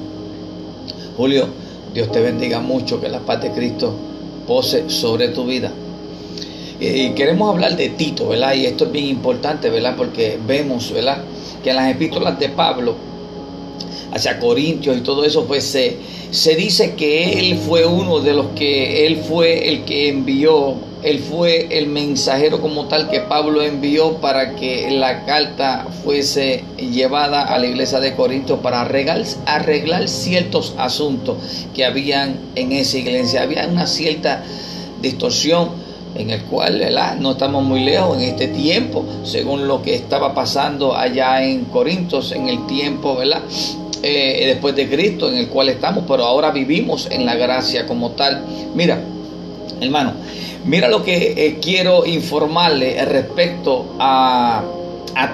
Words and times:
Julio, 1.16 1.48
Dios 1.92 2.10
te 2.10 2.20
bendiga 2.20 2.60
mucho, 2.60 3.00
que 3.00 3.08
la 3.08 3.18
paz 3.20 3.42
de 3.42 3.50
Cristo 3.50 3.92
pose 4.46 4.88
sobre 4.88 5.28
tu 5.28 5.44
vida. 5.44 5.70
Y 6.80 7.10
queremos 7.10 7.50
hablar 7.50 7.76
de 7.76 7.90
Tito, 7.90 8.28
¿verdad? 8.28 8.54
Y 8.54 8.66
esto 8.66 8.86
es 8.86 8.92
bien 8.92 9.06
importante, 9.06 9.68
¿verdad? 9.68 9.94
Porque 9.96 10.38
vemos, 10.46 10.90
¿verdad? 10.92 11.18
Que 11.62 11.70
en 11.70 11.76
las 11.76 11.90
epístolas 11.90 12.38
de 12.38 12.48
Pablo 12.48 12.94
hacia 14.12 14.38
Corintios 14.38 14.96
y 14.96 15.00
todo 15.00 15.24
eso, 15.24 15.46
pues 15.46 15.64
se, 15.64 15.96
se 16.30 16.54
dice 16.54 16.94
que 16.94 17.38
él 17.40 17.58
fue 17.58 17.86
uno 17.86 18.20
de 18.20 18.34
los 18.34 18.46
que, 18.54 19.06
él 19.06 19.16
fue 19.16 19.68
el 19.68 19.84
que 19.84 20.08
envió 20.08 20.76
él 21.02 21.18
fue 21.18 21.66
el 21.78 21.88
mensajero 21.88 22.60
como 22.60 22.86
tal 22.86 23.10
que 23.10 23.20
Pablo 23.20 23.62
envió 23.62 24.18
para 24.18 24.54
que 24.54 24.88
la 24.92 25.24
carta 25.24 25.88
fuese 26.04 26.62
llevada 26.78 27.42
a 27.42 27.58
la 27.58 27.66
iglesia 27.66 27.98
de 27.98 28.14
Corinto 28.14 28.62
para 28.62 28.82
arreglar, 28.82 29.22
arreglar 29.46 30.08
ciertos 30.08 30.74
asuntos 30.78 31.38
que 31.74 31.84
habían 31.84 32.38
en 32.54 32.70
esa 32.70 32.98
iglesia. 32.98 33.42
Había 33.42 33.66
una 33.66 33.88
cierta 33.88 34.44
distorsión 35.00 35.70
en 36.14 36.30
el 36.30 36.42
cual 36.42 36.80
no 37.18 37.32
estamos 37.32 37.64
muy 37.64 37.80
lejos 37.80 38.18
en 38.18 38.22
este 38.22 38.46
tiempo, 38.48 39.04
según 39.24 39.66
lo 39.66 39.82
que 39.82 39.96
estaba 39.96 40.34
pasando 40.34 40.94
allá 40.94 41.42
en 41.42 41.64
Corinto 41.64 42.20
en 42.32 42.48
el 42.48 42.64
tiempo, 42.66 43.16
¿verdad? 43.16 43.42
Eh, 44.02 44.46
después 44.46 44.74
de 44.74 44.88
Cristo, 44.88 45.28
en 45.28 45.36
el 45.36 45.48
cual 45.48 45.68
estamos, 45.68 46.04
pero 46.08 46.24
ahora 46.24 46.50
vivimos 46.50 47.08
en 47.10 47.24
la 47.24 47.36
gracia 47.36 47.86
como 47.86 48.10
tal. 48.10 48.44
Mira, 48.74 49.00
hermano, 49.80 50.14
Mira 50.64 50.88
lo 50.88 51.02
que 51.02 51.34
eh, 51.36 51.58
quiero 51.60 52.06
informarle 52.06 53.04
respecto 53.04 53.96
a, 53.98 54.62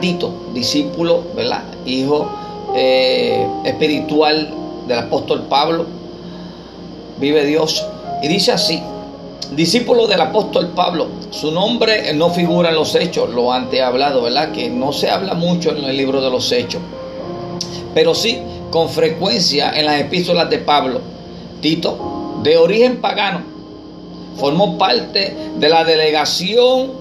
Tito, 0.00 0.50
discípulo, 0.54 1.22
¿verdad? 1.36 1.64
Hijo 1.84 2.30
eh, 2.74 3.46
espiritual 3.64 4.50
del 4.86 4.98
apóstol 4.98 5.42
Pablo. 5.48 5.84
Vive 7.20 7.44
Dios. 7.44 7.84
Y 8.22 8.28
dice 8.28 8.52
así, 8.52 8.82
discípulo 9.54 10.06
del 10.06 10.20
apóstol 10.20 10.68
Pablo. 10.68 11.08
Su 11.30 11.52
nombre 11.52 12.14
no 12.14 12.30
figura 12.30 12.70
en 12.70 12.76
los 12.76 12.94
hechos, 12.94 13.28
lo 13.28 13.52
antes 13.52 13.82
hablado, 13.82 14.22
¿verdad? 14.22 14.52
Que 14.52 14.70
no 14.70 14.94
se 14.94 15.10
habla 15.10 15.34
mucho 15.34 15.76
en 15.76 15.84
el 15.84 15.96
libro 15.96 16.22
de 16.22 16.30
los 16.30 16.50
hechos. 16.52 16.80
Pero 17.92 18.14
sí, 18.14 18.38
con 18.70 18.88
frecuencia 18.88 19.72
en 19.74 19.86
las 19.86 20.00
epístolas 20.00 20.50
de 20.50 20.58
Pablo. 20.58 21.00
Tito, 21.60 22.40
de 22.42 22.56
origen 22.56 23.00
pagano 23.00 23.42
formó 24.38 24.78
parte 24.78 25.34
de 25.58 25.68
la 25.68 25.84
delegación 25.84 26.92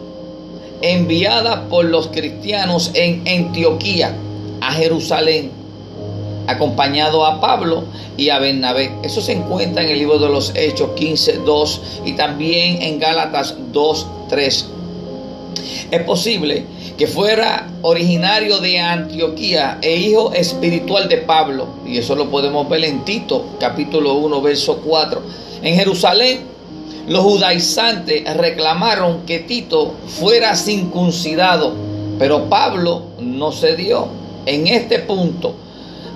enviada 0.81 1.67
por 1.69 1.85
los 1.85 2.07
cristianos 2.07 2.91
en 2.93 3.23
Antioquía 3.27 4.15
a 4.61 4.71
Jerusalén, 4.73 5.51
acompañado 6.47 7.25
a 7.25 7.39
Pablo 7.39 7.83
y 8.15 8.29
a 8.29 8.39
Bernabé. 8.39 8.91
Eso 9.03 9.21
se 9.21 9.33
encuentra 9.33 9.83
en 9.83 9.89
el 9.89 9.99
libro 9.99 10.17
de 10.17 10.29
los 10.29 10.53
Hechos 10.55 10.91
15, 10.95 11.39
2 11.45 11.81
y 12.05 12.13
también 12.13 12.81
en 12.81 12.99
Gálatas 12.99 13.55
2, 13.71 14.07
3. 14.29 14.65
Es 15.91 16.03
posible 16.03 16.65
que 16.97 17.05
fuera 17.05 17.69
originario 17.83 18.59
de 18.59 18.79
Antioquía 18.79 19.77
e 19.81 19.97
hijo 19.97 20.33
espiritual 20.33 21.07
de 21.07 21.17
Pablo, 21.17 21.67
y 21.85 21.99
eso 21.99 22.15
lo 22.15 22.31
podemos 22.31 22.67
ver 22.67 22.83
en 22.85 23.05
Tito 23.05 23.45
capítulo 23.59 24.15
1, 24.15 24.41
verso 24.41 24.77
4. 24.83 25.21
En 25.61 25.75
Jerusalén 25.75 26.39
los 27.07 27.23
judaizantes 27.23 28.23
reclamaron 28.35 29.25
que 29.27 29.39
Tito 29.39 29.93
fuera 30.07 30.55
circuncidado, 30.55 31.73
pero 32.17 32.49
Pablo 32.49 33.03
no 33.19 33.51
cedió 33.51 34.07
en 34.47 34.67
este 34.67 34.99
punto, 34.99 35.53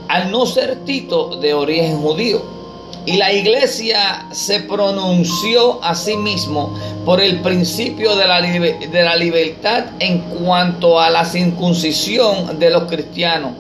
al 0.08 0.32
no 0.32 0.48
ser 0.48 0.78
Tito 0.84 1.38
de 1.40 1.54
origen 1.54 2.02
judío. 2.02 2.61
Y 3.06 3.18
la 3.18 3.34
iglesia 3.34 4.28
se 4.32 4.60
pronunció 4.60 5.84
a 5.84 5.96
sí 5.96 6.16
mismo 6.18 6.78
por 7.04 7.20
el 7.20 7.42
principio 7.42 8.16
de 8.16 8.28
la, 8.28 8.42
de 8.42 9.04
la 9.04 9.16
libertad 9.16 9.86
en 10.00 10.20
cuanto 10.20 11.00
a 11.00 11.10
la 11.10 11.26
circuncisión 11.26 12.60
de 12.60 12.70
los 12.70 12.84
cristianos, 12.84 13.54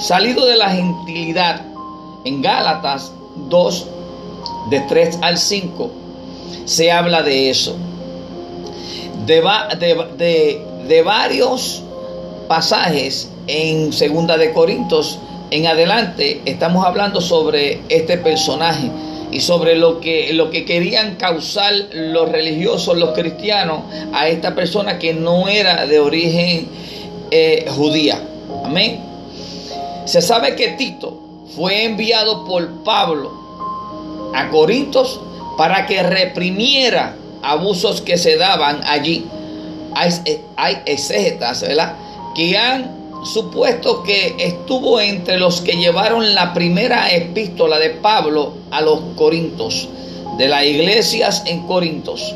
salido 0.00 0.44
de 0.44 0.56
la 0.56 0.70
gentilidad. 0.70 1.66
En 2.24 2.42
Gálatas 2.42 3.12
2, 3.48 3.86
de 4.70 4.80
3 4.80 5.18
al 5.22 5.38
5, 5.38 5.90
se 6.64 6.90
habla 6.90 7.22
de 7.22 7.50
eso. 7.50 7.76
De, 9.26 9.42
de, 9.78 10.64
de, 10.88 11.02
varios 11.02 11.82
pasajes 12.48 13.30
en 13.46 13.92
Segunda 13.92 14.36
de 14.36 14.52
Corintios 14.52 15.18
en 15.50 15.66
adelante 15.66 16.42
estamos 16.44 16.84
hablando 16.84 17.20
sobre 17.20 17.80
este 17.88 18.18
personaje 18.18 18.90
y 19.32 19.40
sobre 19.40 19.76
lo 19.76 20.00
que, 20.00 20.32
lo 20.32 20.50
que 20.50 20.64
querían 20.64 21.16
causar 21.16 21.72
los 21.92 22.28
religiosos, 22.30 22.96
los 22.96 23.10
cristianos, 23.10 23.82
a 24.12 24.28
esta 24.28 24.54
persona 24.54 24.98
que 24.98 25.14
no 25.14 25.48
era 25.48 25.86
de 25.86 26.00
origen 26.00 26.68
eh, 27.30 27.66
judía. 27.68 28.20
Amén. 28.64 29.00
Se 30.04 30.20
sabe 30.20 30.56
que 30.56 30.68
Tito 30.70 31.20
fue 31.54 31.84
enviado 31.84 32.44
por 32.44 32.82
Pablo 32.82 34.30
a 34.34 34.48
Corintios 34.48 35.20
para 35.56 35.86
que 35.86 36.02
reprimiera 36.02 37.16
abusos 37.42 38.00
que 38.00 38.18
se 38.18 38.36
daban 38.36 38.80
allí. 38.84 39.26
Hay, 39.94 40.10
hay 40.56 40.78
exégetas, 40.86 41.62
¿verdad? 41.62 41.94
Que 42.34 42.56
han 42.56 42.99
supuesto 43.24 44.02
que 44.02 44.36
estuvo 44.38 45.00
entre 45.00 45.38
los 45.38 45.60
que 45.60 45.76
llevaron 45.76 46.34
la 46.34 46.54
primera 46.54 47.10
epístola 47.10 47.78
de 47.78 47.90
Pablo 47.90 48.54
a 48.70 48.80
los 48.80 49.00
Corintios, 49.16 49.88
de 50.38 50.48
las 50.48 50.64
iglesias 50.64 51.42
en 51.46 51.66
Corintios. 51.66 52.34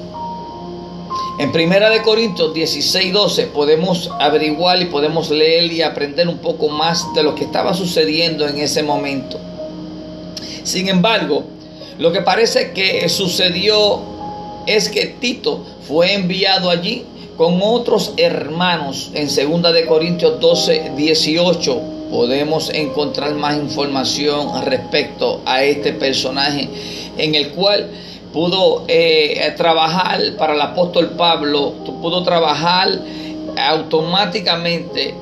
En 1.37 1.51
Primera 1.51 1.91
de 1.91 2.03
Corintios 2.03 2.55
16, 2.55 3.13
12 3.13 3.47
podemos 3.47 4.09
averiguar 4.21 4.81
y 4.81 4.85
podemos 4.85 5.31
leer 5.31 5.73
y 5.73 5.83
aprender 5.83 6.29
un 6.29 6.39
poco 6.39 6.69
más 6.69 7.13
de 7.15 7.25
lo 7.25 7.35
que 7.35 7.45
estaba 7.45 7.75
sucediendo 7.75 8.47
en 8.47 8.59
ese 8.59 8.85
momento. 8.85 9.41
Sin 10.63 10.89
embargo, 10.89 11.45
lo 11.99 12.13
que 12.13 12.23
parece 12.23 12.71
que 12.71 13.09
sucedió 13.09 14.14
es 14.67 14.89
que 14.89 15.07
Tito 15.07 15.65
fue 15.87 16.15
enviado 16.15 16.71
allí 16.71 17.05
con 17.37 17.61
otros 17.63 18.15
hermanos 18.17 19.11
en 19.15 19.27
2 19.27 19.73
de 19.73 19.87
Corintios 19.87 20.41
12, 20.41 20.93
18. 20.97 21.81
podemos 22.11 22.71
encontrar 22.71 23.35
más 23.35 23.57
información 23.57 24.65
respecto 24.65 25.41
a 25.45 25.65
este 25.65 25.93
personaje 25.93 26.69
en 27.19 27.35
el 27.35 27.51
cual 27.51 27.89
pudo 28.33 28.85
eh, 28.89 29.53
trabajar 29.57 30.21
para 30.39 30.55
el 30.55 30.61
apóstol 30.61 31.11
Pablo, 31.17 31.73
pudo 32.01 32.23
trabajar 32.23 32.89
automáticamente, 33.57 35.15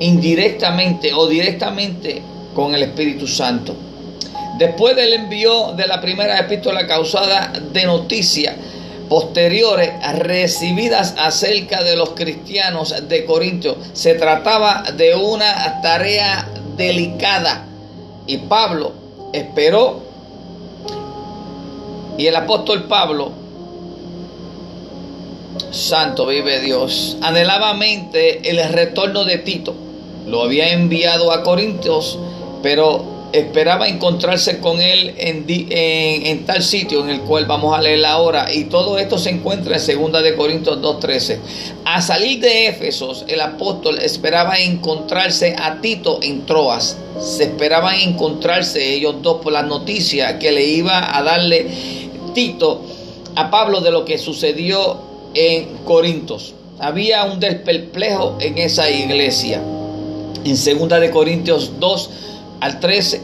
indirectamente 0.00 1.12
o 1.12 1.26
directamente 1.26 2.22
con 2.54 2.74
el 2.74 2.82
Espíritu 2.82 3.26
Santo. 3.26 3.74
Después 4.58 4.96
del 4.96 5.14
envío 5.14 5.72
de 5.72 5.86
la 5.86 6.00
primera 6.00 6.38
epístola 6.38 6.86
causada 6.86 7.52
de 7.72 7.84
noticias 7.84 8.54
posteriores 9.08 9.90
recibidas 10.18 11.14
acerca 11.18 11.82
de 11.82 11.96
los 11.96 12.10
cristianos 12.10 12.94
de 13.08 13.24
Corinto, 13.24 13.76
se 13.92 14.14
trataba 14.14 14.84
de 14.96 15.14
una 15.14 15.80
tarea 15.82 16.48
delicada 16.76 17.66
y 18.26 18.38
Pablo 18.38 18.92
esperó 19.32 20.02
y 22.16 22.26
el 22.26 22.36
apóstol 22.36 22.84
Pablo 22.84 23.32
Santo 25.70 26.26
vive 26.26 26.60
Dios. 26.60 27.16
Anhelavamente 27.20 28.48
el 28.50 28.72
retorno 28.72 29.24
de 29.24 29.38
Tito. 29.38 29.74
Lo 30.26 30.42
había 30.42 30.72
enviado 30.72 31.32
a 31.32 31.42
Corintios, 31.42 32.18
pero 32.62 33.04
esperaba 33.32 33.88
encontrarse 33.88 34.58
con 34.58 34.80
él 34.80 35.14
en, 35.18 36.46
tal 36.46 36.62
sitio 36.62 37.02
en 37.02 37.10
el 37.10 37.20
cual 37.20 37.46
vamos 37.46 37.76
a 37.76 37.82
leer 37.82 38.04
ahora. 38.06 38.52
Y 38.52 38.64
todo 38.64 38.98
esto 38.98 39.18
se 39.18 39.30
encuentra 39.30 39.76
en 39.76 40.12
2 40.12 40.22
de 40.22 40.34
Corintios 40.34 40.80
2.13. 40.80 41.38
A 41.84 42.00
salir 42.00 42.40
de 42.40 42.68
Éfesos, 42.68 43.24
el 43.28 43.40
apóstol 43.40 43.98
esperaba 43.98 44.58
encontrarse 44.58 45.54
a 45.58 45.80
Tito 45.80 46.20
en 46.22 46.46
Troas. 46.46 46.96
Se 47.20 47.44
esperaban 47.44 47.96
encontrarse 47.96 48.94
ellos 48.94 49.16
dos 49.22 49.40
por 49.42 49.52
la 49.52 49.62
noticia 49.62 50.38
que 50.38 50.52
le 50.52 50.64
iba 50.64 51.16
a 51.16 51.22
darle 51.22 51.66
Tito 52.34 52.82
a 53.34 53.50
Pablo 53.50 53.80
de 53.80 53.90
lo 53.90 54.04
que 54.04 54.18
sucedió 54.18 54.98
en 55.34 55.78
Corintios. 55.84 56.54
Había 56.78 57.24
un 57.24 57.40
desperplejo 57.40 58.36
en 58.40 58.58
esa 58.58 58.88
iglesia. 58.88 59.62
En 60.44 60.54
2 60.88 61.00
de 61.00 61.10
Corintios 61.10 61.72
2 61.80 62.10
al 62.60 62.80
13, 62.80 63.20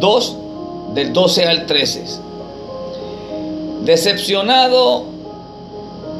2 0.00 0.36
del 0.94 1.12
12 1.12 1.44
al 1.46 1.66
13. 1.66 2.04
Decepcionado 3.84 5.04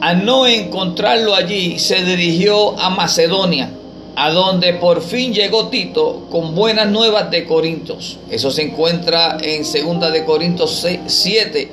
a 0.00 0.14
no 0.14 0.46
encontrarlo 0.46 1.34
allí, 1.34 1.78
se 1.78 2.04
dirigió 2.04 2.78
a 2.78 2.90
Macedonia, 2.90 3.70
a 4.16 4.30
donde 4.30 4.74
por 4.74 5.02
fin 5.02 5.32
llegó 5.32 5.68
Tito 5.68 6.26
con 6.30 6.54
buenas 6.54 6.90
nuevas 6.90 7.30
de 7.30 7.46
Corintios. 7.46 8.18
Eso 8.30 8.50
se 8.50 8.62
encuentra 8.62 9.38
en 9.40 9.62
2 9.62 10.12
de 10.12 10.24
Corintios 10.24 10.86
7, 11.06 11.70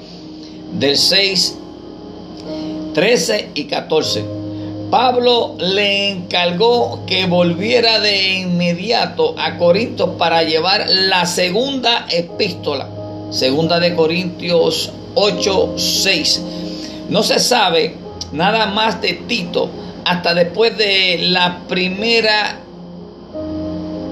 del 0.79 0.97
6 0.97 1.57
13 2.93 3.49
y 3.55 3.65
14. 3.65 4.40
Pablo 4.91 5.55
le 5.57 6.09
encargó 6.09 7.05
que 7.07 7.25
volviera 7.25 8.01
de 8.01 8.39
inmediato 8.39 9.35
a 9.39 9.57
Corinto 9.57 10.17
para 10.17 10.43
llevar 10.43 10.85
la 10.89 11.25
segunda 11.25 12.07
epístola, 12.09 12.89
segunda 13.31 13.79
de 13.79 13.95
Corintios 13.95 14.91
8, 15.15 15.75
6. 15.77 16.41
No 17.07 17.23
se 17.23 17.39
sabe 17.39 17.95
nada 18.33 18.65
más 18.65 19.01
de 19.01 19.13
Tito 19.13 19.69
hasta 20.03 20.33
después 20.33 20.77
de 20.77 21.19
la 21.21 21.61
primera 21.69 22.59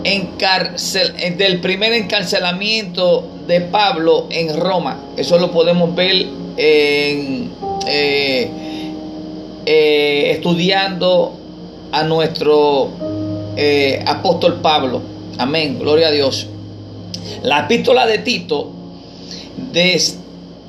encarcel, 0.06 1.38
del 1.38 1.60
primer 1.60 1.92
encarcelamiento 1.92 3.28
de 3.48 3.60
Pablo 3.60 4.28
en 4.30 4.58
Roma. 4.58 4.98
Eso 5.18 5.38
lo 5.40 5.52
podemos 5.52 5.94
ver 5.94 6.26
en 6.56 7.52
eh, 7.86 8.69
eh, 9.71 10.31
estudiando 10.31 11.38
a 11.92 12.04
nuestro 12.04 12.89
eh, 13.56 14.04
apóstol 14.07 14.62
Pablo. 14.62 15.00
Amén, 15.38 15.77
gloria 15.77 16.07
a 16.07 16.12
Dios. 16.12 16.48
La 17.44 17.60
epístola 17.60 18.07
de 18.07 18.18
Tito 18.18 18.71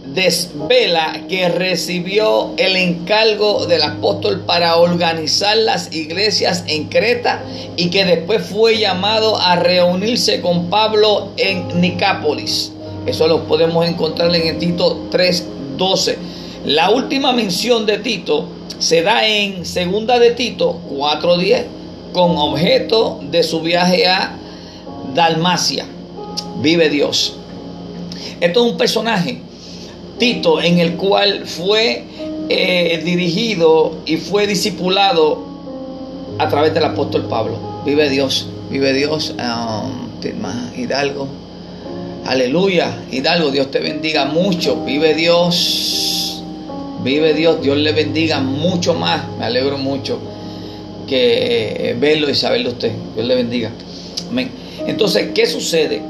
desvela 0.05 1.23
que 1.31 1.49
recibió 1.49 2.53
el 2.59 2.77
encargo 2.77 3.65
del 3.65 3.85
apóstol 3.85 4.41
para 4.41 4.77
organizar 4.77 5.57
las 5.57 5.95
iglesias 5.95 6.65
en 6.67 6.89
Creta 6.89 7.43
y 7.79 7.89
que 7.89 8.05
después 8.05 8.43
fue 8.45 8.77
llamado 8.77 9.39
a 9.39 9.57
reunirse 9.57 10.43
con 10.43 10.69
Pablo 10.69 11.31
en 11.39 11.81
Nicápolis. 11.81 12.71
Eso 13.07 13.27
lo 13.27 13.45
podemos 13.45 13.89
encontrar 13.89 14.37
en 14.37 14.59
Tito 14.59 15.07
3:12. 15.11 16.19
La 16.67 16.91
última 16.91 17.33
mención 17.33 17.87
de 17.87 17.97
Tito 17.97 18.60
se 18.79 19.03
da 19.03 19.27
en 19.27 19.65
Segunda 19.65 20.19
de 20.19 20.33
Tito 20.33 20.81
4.10 20.91 21.65
con 22.13 22.37
objeto 22.37 23.21
de 23.31 23.43
su 23.43 23.61
viaje 23.61 24.07
a 24.07 24.37
Dalmacia. 25.15 25.87
Vive 26.61 26.89
Dios. 26.91 27.37
Esto 28.41 28.65
es 28.65 28.73
un 28.73 28.79
personaje, 28.79 29.41
Tito, 30.19 30.61
en 30.61 30.79
el 30.79 30.97
cual 30.97 31.47
fue 31.47 32.05
eh, 32.49 33.01
dirigido 33.05 33.97
y 34.07 34.17
fue 34.17 34.47
discipulado 34.47 35.45
a 36.39 36.49
través 36.49 36.75
del 36.75 36.85
apóstol 36.85 37.27
Pablo. 37.29 37.83
Vive 37.85 38.09
Dios, 38.09 38.47
vive 38.71 38.93
Dios. 38.93 39.35
Um, 39.39 40.11
Hidalgo. 40.77 41.29
Aleluya, 42.27 42.95
Hidalgo, 43.11 43.51
Dios 43.51 43.71
te 43.71 43.81
bendiga 43.81 44.27
mucho. 44.27 44.85
Vive 44.85 45.15
Dios. 45.15 46.30
Vive 47.03 47.35
Dios, 47.35 47.63
Dios 47.63 47.77
le 47.77 47.93
bendiga 47.93 48.41
mucho 48.41 48.95
más. 48.95 49.23
Me 49.39 49.47
alegro 49.47 49.79
mucho 49.79 50.19
que 51.07 51.91
eh, 51.91 51.97
verlo 51.99 52.29
y 52.29 52.35
saberlo 52.35 52.71
usted. 52.71 52.93
Dios 53.15 53.27
le 53.27 53.35
bendiga. 53.35 53.71
Amén. 54.29 54.51
Entonces, 54.87 55.29
¿qué 55.35 55.47
sucede? 55.47 56.03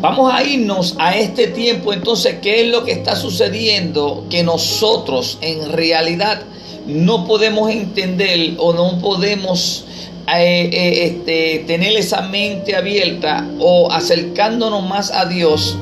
Vamos 0.00 0.32
a 0.32 0.42
irnos 0.42 0.96
a 0.98 1.16
este 1.16 1.48
tiempo. 1.48 1.92
Entonces, 1.92 2.36
¿qué 2.40 2.62
es 2.62 2.68
lo 2.68 2.84
que 2.84 2.92
está 2.92 3.16
sucediendo? 3.16 4.26
Que 4.30 4.42
nosotros 4.42 5.38
en 5.40 5.70
realidad 5.70 6.42
no 6.86 7.26
podemos 7.26 7.70
entender 7.70 8.54
o 8.58 8.72
no 8.72 8.98
podemos 8.98 9.84
eh, 10.26 10.70
eh, 10.72 11.04
este, 11.06 11.64
tener 11.66 11.96
esa 11.96 12.22
mente 12.22 12.76
abierta 12.76 13.46
o 13.58 13.90
acercándonos 13.90 14.88
más 14.88 15.10
a 15.10 15.26
Dios 15.26 15.76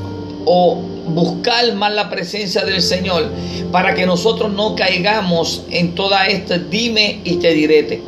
o 0.45 0.78
buscar 1.09 1.73
más 1.75 1.93
la 1.93 2.11
presencia 2.11 2.65
del 2.65 2.83
Señor 2.83 3.31
para 3.73 3.95
que 3.95 4.07
nosotros 4.07 4.53
no 4.53 4.75
caigamos 4.75 5.62
en 5.71 5.95
toda 5.95 6.27
esta 6.27 6.59
dime 6.59 7.21
y 7.25 7.37
te 7.37 7.53
direte. 7.55 8.03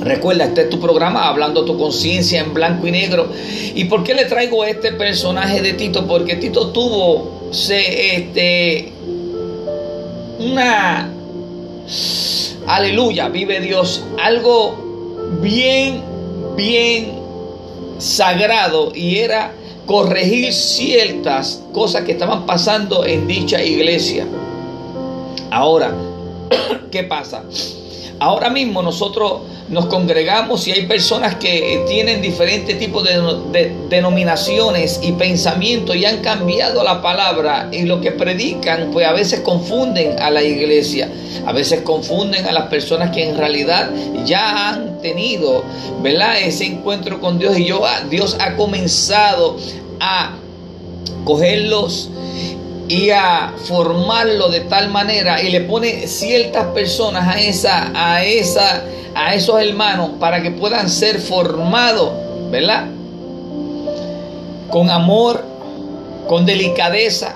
Recuerda, 0.00 0.44
este 0.44 0.62
es 0.62 0.70
tu 0.70 0.78
programa, 0.80 1.28
hablando 1.28 1.64
tu 1.64 1.78
conciencia 1.78 2.40
en 2.40 2.54
blanco 2.54 2.86
y 2.86 2.92
negro. 2.92 3.28
¿Y 3.74 3.84
por 3.84 4.04
qué 4.04 4.14
le 4.14 4.24
traigo 4.24 4.64
este 4.64 4.92
personaje 4.92 5.62
de 5.62 5.72
Tito? 5.72 6.06
Porque 6.06 6.36
Tito 6.36 6.68
tuvo 6.68 7.50
este, 7.50 8.92
una, 10.38 11.10
aleluya, 12.66 13.28
vive 13.28 13.60
Dios, 13.60 14.02
algo 14.22 14.76
bien, 15.40 16.02
bien 16.56 17.12
sagrado 17.98 18.92
y 18.94 19.18
era 19.18 19.52
corregir 19.86 20.52
ciertas 20.52 21.62
cosas 21.72 22.04
que 22.04 22.12
estaban 22.12 22.44
pasando 22.44 23.04
en 23.04 23.26
dicha 23.26 23.62
iglesia. 23.62 24.26
Ahora, 25.50 25.94
¿qué 26.90 27.04
pasa? 27.04 27.44
Ahora 28.18 28.48
mismo 28.48 28.82
nosotros 28.82 29.42
nos 29.68 29.86
congregamos 29.86 30.66
y 30.68 30.72
hay 30.72 30.86
personas 30.86 31.34
que 31.34 31.84
tienen 31.86 32.22
diferentes 32.22 32.78
tipos 32.78 33.04
de, 33.04 33.74
denominaciones 33.90 35.00
y 35.02 35.12
pensamientos 35.12 35.96
y 35.96 36.04
han 36.04 36.22
cambiado 36.22 36.82
la 36.82 37.02
palabra 37.02 37.68
y 37.72 37.82
lo 37.82 38.00
que 38.00 38.12
predican 38.12 38.90
pues 38.92 39.06
a 39.06 39.12
veces 39.12 39.40
confunden 39.40 40.20
a 40.20 40.30
la 40.30 40.42
iglesia, 40.42 41.10
a 41.44 41.52
veces 41.52 41.82
confunden 41.82 42.46
a 42.46 42.52
las 42.52 42.68
personas 42.68 43.10
que 43.10 43.28
en 43.28 43.36
realidad 43.36 43.90
ya 44.24 44.70
han 44.70 45.00
tenido, 45.02 45.64
¿verdad? 46.00 46.40
Ese 46.40 46.64
encuentro 46.64 47.20
con 47.20 47.38
Dios 47.38 47.58
y 47.58 47.66
yo, 47.66 47.82
Dios 48.08 48.36
ha 48.40 48.56
comenzado 48.56 49.56
a 50.00 50.36
cogerlos 51.24 52.10
y 52.88 53.10
a 53.10 53.52
formarlo 53.64 54.48
de 54.48 54.60
tal 54.60 54.90
manera 54.90 55.42
y 55.42 55.50
le 55.50 55.62
pone 55.62 56.06
ciertas 56.06 56.66
personas 56.68 57.34
a 57.34 57.40
esa 57.40 57.90
a 57.94 58.24
esa 58.24 58.84
a 59.16 59.34
esos 59.34 59.60
hermanos 59.60 60.10
para 60.20 60.42
que 60.42 60.50
puedan 60.50 60.90
ser 60.90 61.20
formados, 61.20 62.12
¿verdad? 62.50 62.86
Con 64.70 64.90
amor, 64.90 65.42
con 66.28 66.44
delicadeza, 66.44 67.34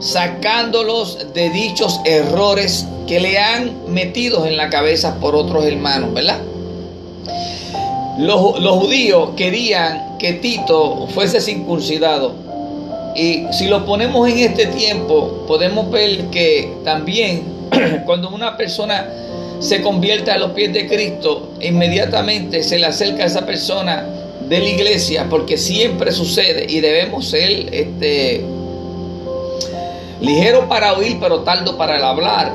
sacándolos 0.00 1.32
de 1.32 1.50
dichos 1.50 2.00
errores 2.04 2.84
que 3.06 3.20
le 3.20 3.38
han 3.38 3.92
metido 3.92 4.44
en 4.44 4.56
la 4.56 4.70
cabeza 4.70 5.20
por 5.20 5.36
otros 5.36 5.64
hermanos, 5.64 6.12
¿verdad? 6.12 6.38
Los, 8.18 8.60
los 8.60 8.76
judíos 8.76 9.30
querían 9.36 10.18
que 10.18 10.34
Tito 10.34 11.06
fuese 11.14 11.40
circuncidado. 11.40 12.49
Y 13.14 13.44
si 13.52 13.66
lo 13.66 13.84
ponemos 13.84 14.28
en 14.28 14.38
este 14.38 14.66
tiempo, 14.66 15.44
podemos 15.46 15.90
ver 15.90 16.26
que 16.26 16.72
también 16.84 17.42
cuando 18.06 18.28
una 18.30 18.56
persona 18.56 19.06
se 19.60 19.82
convierte 19.82 20.30
a 20.30 20.38
los 20.38 20.52
pies 20.52 20.72
de 20.72 20.86
Cristo, 20.86 21.50
inmediatamente 21.60 22.62
se 22.62 22.78
le 22.78 22.86
acerca 22.86 23.24
a 23.24 23.26
esa 23.26 23.44
persona 23.44 24.06
de 24.48 24.58
la 24.58 24.68
iglesia, 24.68 25.26
porque 25.28 25.56
siempre 25.56 26.10
sucede 26.12 26.66
y 26.68 26.80
debemos 26.80 27.28
ser 27.28 27.72
este, 27.72 28.44
ligero 30.20 30.68
para 30.68 30.94
oír, 30.94 31.18
pero 31.20 31.40
tardo 31.40 31.76
para 31.76 31.96
el 31.96 32.04
hablar. 32.04 32.52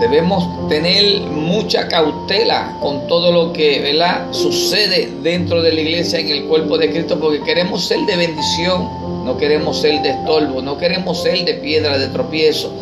Debemos 0.00 0.68
tener 0.68 1.20
mucha 1.20 1.88
cautela 1.88 2.76
con 2.82 3.06
todo 3.06 3.32
lo 3.32 3.52
que 3.52 3.96
sucede 4.32 5.08
dentro 5.22 5.62
de 5.62 5.72
la 5.72 5.80
iglesia 5.80 6.18
en 6.18 6.28
el 6.28 6.44
cuerpo 6.44 6.76
de 6.76 6.90
Cristo, 6.90 7.18
porque 7.18 7.40
queremos 7.42 7.86
ser 7.86 8.00
de 8.00 8.16
bendición, 8.16 8.88
no 9.26 9.36
queremos 9.36 9.80
ser 9.80 10.00
de 10.02 10.10
estorbo, 10.10 10.62
no 10.62 10.78
queremos 10.78 11.20
ser 11.20 11.44
de 11.44 11.54
piedra 11.54 11.98
de 11.98 12.06
tropiezo. 12.06 12.72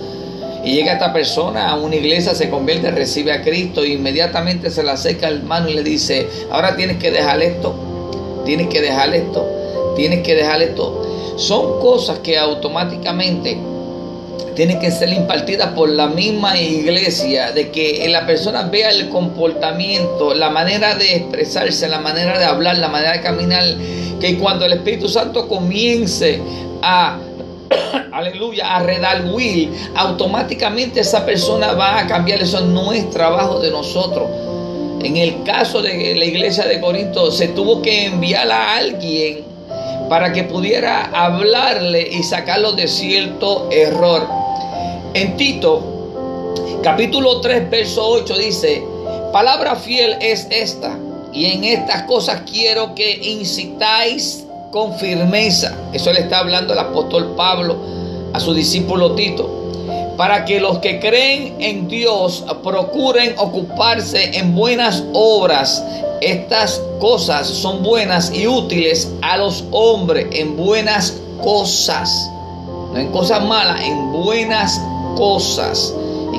Y 0.62 0.74
llega 0.74 0.92
esta 0.92 1.12
persona 1.12 1.70
a 1.70 1.76
una 1.76 1.96
iglesia, 1.96 2.34
se 2.34 2.50
convierte, 2.50 2.90
recibe 2.90 3.32
a 3.32 3.42
Cristo 3.42 3.82
e 3.82 3.94
inmediatamente 3.94 4.70
se 4.70 4.82
le 4.82 4.90
acerca 4.90 5.26
al 5.26 5.38
hermano 5.38 5.70
y 5.70 5.74
le 5.74 5.82
dice, 5.82 6.26
ahora 6.50 6.76
tienes 6.76 6.98
que 6.98 7.10
dejar 7.10 7.42
esto, 7.42 7.74
tienes 8.44 8.68
que 8.68 8.82
dejar 8.82 9.14
esto, 9.14 9.46
tienes 9.96 10.20
que 10.20 10.34
dejar 10.34 10.62
esto. 10.62 11.34
Son 11.36 11.80
cosas 11.80 12.18
que 12.18 12.38
automáticamente 12.38 13.58
tienen 14.54 14.78
que 14.78 14.90
ser 14.90 15.12
impartidas 15.12 15.68
por 15.70 15.88
la 15.88 16.06
misma 16.06 16.58
iglesia, 16.58 17.52
de 17.52 17.70
que 17.70 18.06
la 18.08 18.26
persona 18.26 18.62
vea 18.62 18.90
el 18.90 19.08
comportamiento, 19.08 20.34
la 20.34 20.50
manera 20.50 20.94
de 20.94 21.16
expresarse, 21.16 21.88
la 21.88 22.00
manera 22.00 22.38
de 22.38 22.44
hablar, 22.44 22.78
la 22.78 22.88
manera 22.88 23.12
de 23.12 23.20
caminar, 23.20 23.64
que 24.20 24.38
cuando 24.38 24.64
el 24.64 24.74
Espíritu 24.74 25.08
Santo 25.08 25.48
comience 25.48 26.40
a 26.82 27.18
aleluya, 28.12 28.76
a 28.76 28.82
redarguir, 28.82 29.70
automáticamente 29.96 31.00
esa 31.00 31.24
persona 31.24 31.72
va 31.72 32.00
a 32.00 32.06
cambiar. 32.06 32.42
Eso 32.42 32.60
no 32.60 32.92
es 32.92 33.10
trabajo 33.10 33.60
de 33.60 33.70
nosotros. 33.70 34.28
En 35.02 35.16
el 35.16 35.42
caso 35.42 35.82
de 35.82 36.14
la 36.14 36.24
iglesia 36.24 36.64
de 36.66 36.80
Corinto, 36.80 37.30
se 37.30 37.48
tuvo 37.48 37.82
que 37.82 38.06
enviar 38.06 38.50
a 38.50 38.76
alguien 38.76 39.53
para 40.08 40.32
que 40.32 40.44
pudiera 40.44 41.10
hablarle 41.12 42.08
y 42.10 42.22
sacarlo 42.22 42.72
de 42.72 42.88
cierto 42.88 43.68
error. 43.70 44.26
En 45.14 45.36
Tito, 45.36 46.80
capítulo 46.82 47.40
3, 47.40 47.70
verso 47.70 48.06
8 48.06 48.38
dice, 48.38 48.82
palabra 49.32 49.76
fiel 49.76 50.16
es 50.20 50.46
esta, 50.50 50.98
y 51.32 51.46
en 51.46 51.64
estas 51.64 52.02
cosas 52.02 52.42
quiero 52.50 52.94
que 52.94 53.12
incitáis 53.22 54.44
con 54.70 54.98
firmeza. 54.98 55.76
Eso 55.92 56.12
le 56.12 56.20
está 56.20 56.38
hablando 56.38 56.72
el 56.72 56.78
apóstol 56.78 57.34
Pablo 57.36 57.76
a 58.32 58.40
su 58.40 58.54
discípulo 58.54 59.12
Tito. 59.14 59.63
Para 60.16 60.44
que 60.44 60.60
los 60.60 60.78
que 60.78 61.00
creen 61.00 61.56
en 61.58 61.88
Dios 61.88 62.44
procuren 62.62 63.34
ocuparse 63.38 64.38
en 64.38 64.54
buenas 64.54 65.02
obras. 65.12 65.84
Estas 66.20 66.80
cosas 67.00 67.48
son 67.48 67.82
buenas 67.82 68.32
y 68.32 68.46
útiles 68.46 69.10
a 69.22 69.36
los 69.36 69.64
hombres 69.72 70.26
en 70.32 70.56
buenas 70.56 71.14
cosas. 71.42 72.30
No 72.92 72.98
en 72.98 73.10
cosas 73.10 73.44
malas, 73.44 73.80
en 73.82 74.12
buenas 74.12 74.80
cosas. 75.16 75.92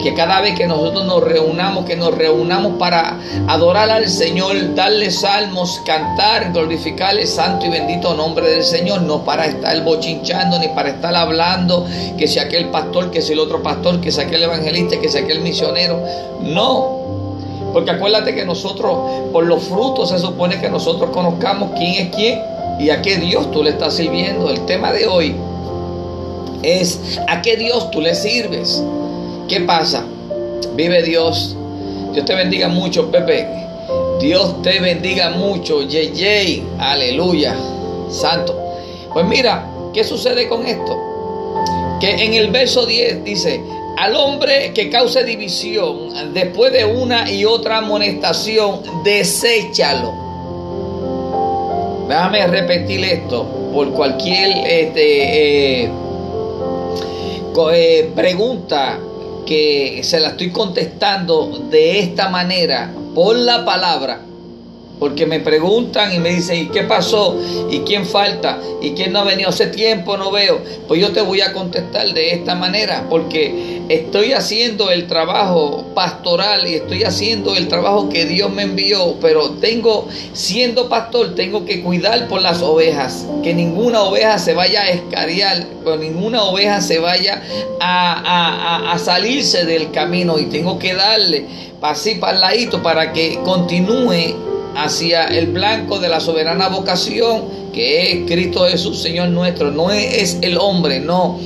Que 0.06 0.14
cada 0.14 0.40
vez 0.40 0.54
que 0.56 0.68
nosotros 0.68 1.04
nos 1.04 1.24
reunamos, 1.24 1.84
que 1.84 1.96
nos 1.96 2.16
reunamos 2.16 2.74
para 2.78 3.18
adorar 3.48 3.90
al 3.90 4.08
Señor, 4.08 4.76
darle 4.76 5.10
salmos, 5.10 5.82
cantar, 5.84 6.54
glorificar 6.54 7.18
el 7.18 7.28
santo 7.28 7.66
y 7.66 7.70
bendito 7.70 8.14
nombre 8.14 8.48
del 8.48 8.64
Señor, 8.64 9.02
no 9.02 9.26
para 9.26 9.48
estar 9.48 9.84
bochinchando 9.84 10.60
ni 10.60 10.68
para 10.68 10.90
estar 10.90 11.16
hablando 11.16 11.88
que 12.20 12.28
sea 12.28 12.44
aquel 12.44 12.70
pastor, 12.70 13.10
que 13.10 13.20
sea 13.24 13.34
el 13.34 13.40
otro 13.40 13.64
pastor, 13.64 14.00
que 14.00 14.12
sea 14.12 14.26
aquel 14.26 14.44
evangelista, 14.44 15.02
que 15.02 15.10
sea 15.10 15.24
aquel 15.24 15.40
misionero. 15.40 16.00
No, 16.40 17.00
porque 17.74 17.90
acuérdate 17.90 18.36
que 18.36 18.46
nosotros, 18.46 18.96
por 19.34 19.48
los 19.48 19.64
frutos, 19.64 20.10
se 20.10 20.20
supone 20.20 20.62
que 20.62 20.70
nosotros 20.70 21.10
conozcamos 21.10 21.72
quién 21.76 22.06
es 22.06 22.16
quién 22.16 22.44
y 22.80 22.92
a 22.92 23.02
qué 23.02 23.18
Dios 23.18 23.50
tú 23.50 23.64
le 23.64 23.72
estás 23.72 23.96
sirviendo. 23.96 24.52
El 24.52 24.68
tema 24.68 24.92
de 24.92 25.08
hoy 25.08 25.36
es 26.62 27.20
a 27.28 27.42
qué 27.42 27.58
Dios 27.58 27.90
tú 27.90 28.02
le 28.02 28.14
sirves. 28.14 28.84
¿Qué 29.48 29.62
pasa? 29.62 30.04
Vive 30.76 31.04
Dios. 31.04 31.56
Dios 32.14 32.26
te 32.26 32.34
bendiga 32.34 32.68
mucho, 32.68 33.12
Pepe. 33.12 33.48
Dios 34.20 34.62
te 34.64 34.80
bendiga 34.80 35.30
mucho, 35.32 35.84
JJ. 35.84 36.64
Aleluya. 36.80 37.56
Santo. 38.10 38.58
Pues 39.14 39.26
mira, 39.28 39.70
¿qué 39.94 40.04
sucede 40.04 40.50
con 40.50 40.66
esto? 40.66 40.98
Que 42.00 42.12
en 42.26 42.34
el 42.34 42.50
verso 42.50 42.88
10 42.88 43.24
dice, 43.24 43.62
al 43.98 44.16
hombre 44.16 44.72
que 44.74 44.90
cause 44.90 45.24
división 45.24 46.34
después 46.34 46.74
de 46.74 46.86
una 46.86 47.30
y 47.32 47.46
otra 47.46 47.78
amonestación, 47.78 48.82
deséchalo. 49.04 50.12
Déjame 52.08 52.48
repetir 52.48 53.04
esto 53.06 53.46
por 53.74 53.92
cualquier 53.92 54.66
este, 54.68 55.84
eh, 55.84 55.92
eh, 57.74 58.12
pregunta 58.16 59.00
que 59.46 60.02
se 60.04 60.20
la 60.20 60.30
estoy 60.30 60.52
contestando 60.52 61.68
de 61.70 62.00
esta 62.00 62.30
manera 62.30 62.92
por 63.14 63.36
la 63.38 63.64
palabra, 63.64 64.22
porque 65.00 65.26
me 65.26 65.40
preguntan 65.40 66.14
y 66.14 66.20
me 66.20 66.30
dicen, 66.30 66.58
¿y 66.58 66.66
qué 66.68 66.84
pasó? 66.84 67.38
¿Y 67.70 67.80
quién 67.80 68.06
falta? 68.06 68.60
¿Y 68.82 68.92
quién 68.92 69.14
no 69.14 69.20
ha 69.20 69.24
venido? 69.24 69.50
Hace 69.50 69.68
tiempo 69.68 70.18
no 70.18 70.32
veo. 70.32 70.62
Pues 70.88 71.02
yo 71.02 71.12
te 71.12 71.22
voy 71.22 71.42
a 71.42 71.54
contestar 71.54 72.14
de 72.14 72.32
esta 72.32 72.56
manera, 72.56 73.08
porque 73.10 73.82
estoy 73.90 74.34
haciendo 74.34 74.92
el 74.92 75.08
trabajo 75.08 75.86
pastoral 75.94 76.68
y 76.68 76.76
estoy 76.76 77.04
haciendo 77.04 77.56
el 77.56 77.68
trabajo 77.68 78.10
que 78.10 78.26
Dios 78.26 78.52
me 78.52 78.64
envió, 78.64 79.16
pero 79.22 79.52
tengo, 79.52 80.08
siendo 80.34 80.90
pastor, 80.90 81.36
tengo 81.36 81.66
que 81.66 81.82
cuidar 81.82 82.28
por 82.28 82.42
las 82.42 82.62
ovejas, 82.62 83.28
que 83.44 83.54
ninguna 83.54 84.02
oveja 84.04 84.40
se 84.40 84.54
vaya 84.54 84.82
a 84.82 84.90
escariar, 84.90 85.66
que 85.84 85.98
ninguna 85.98 86.44
oveja 86.44 86.82
se 86.82 87.00
vaya 87.00 87.42
a, 87.80 88.98
salirse 88.98 89.66
del 89.66 89.92
camino 89.92 90.40
y 90.40 90.46
tengo 90.46 90.80
que 90.80 90.96
darle 90.96 91.46
así 91.82 92.16
para 92.16 92.34
el 92.34 92.42
ladito 92.42 92.82
para 92.82 93.14
que 93.14 93.38
continúe 93.44 94.55
hacia 94.76 95.26
el 95.26 95.48
blanco 95.48 96.00
de 96.00 96.10
la 96.10 96.20
soberana 96.20 96.68
vocación 96.70 97.66
que 97.76 98.12
es 98.12 98.26
Cristo 98.26 98.66
Jesús, 98.66 99.02
Señor 99.02 99.30
nuestro. 99.30 99.70
No 99.70 99.92
es 99.92 100.40
el 100.42 100.58
hombre, 100.58 101.02
no. 101.02 101.38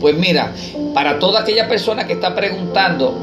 Pues 0.00 0.16
mira, 0.16 0.52
para 0.92 1.18
toda 1.18 1.40
aquella 1.40 1.68
persona 1.68 2.06
que 2.06 2.14
está 2.14 2.34
preguntando 2.34 3.14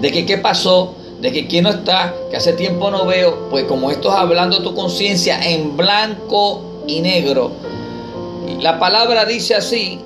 de 0.00 0.10
que 0.10 0.24
qué 0.24 0.38
pasó, 0.38 0.94
de 1.20 1.32
que 1.32 1.46
quién 1.46 1.64
no 1.64 1.70
está, 1.70 2.14
que 2.30 2.38
hace 2.38 2.54
tiempo 2.54 2.90
no 2.90 3.04
veo, 3.04 3.48
pues 3.50 3.64
como 3.64 3.90
esto 3.90 4.08
es 4.08 4.14
hablando 4.14 4.62
tu 4.62 4.74
conciencia 4.74 5.38
en 5.42 5.76
blanco 5.76 6.82
y 6.86 7.00
negro. 7.00 7.52
La 8.60 8.78
palabra 8.78 9.24
dice 9.26 9.54
así, 9.54 10.00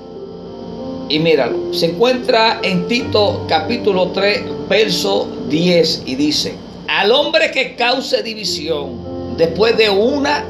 y 1.07 1.19
míralo, 1.19 1.73
se 1.73 1.87
encuentra 1.87 2.59
en 2.61 2.87
Tito 2.87 3.45
capítulo 3.47 4.09
3, 4.09 4.43
verso 4.69 5.27
10 5.49 6.03
y 6.05 6.15
dice, 6.15 6.55
al 6.89 7.11
hombre 7.11 7.51
que 7.51 7.75
cause 7.75 8.23
división 8.23 9.37
después 9.37 9.77
de 9.77 9.89
una 9.89 10.43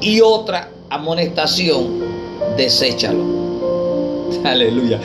y 0.00 0.20
otra 0.22 0.70
amonestación, 0.88 2.00
deséchalo. 2.56 3.22
Aleluya. 4.44 4.98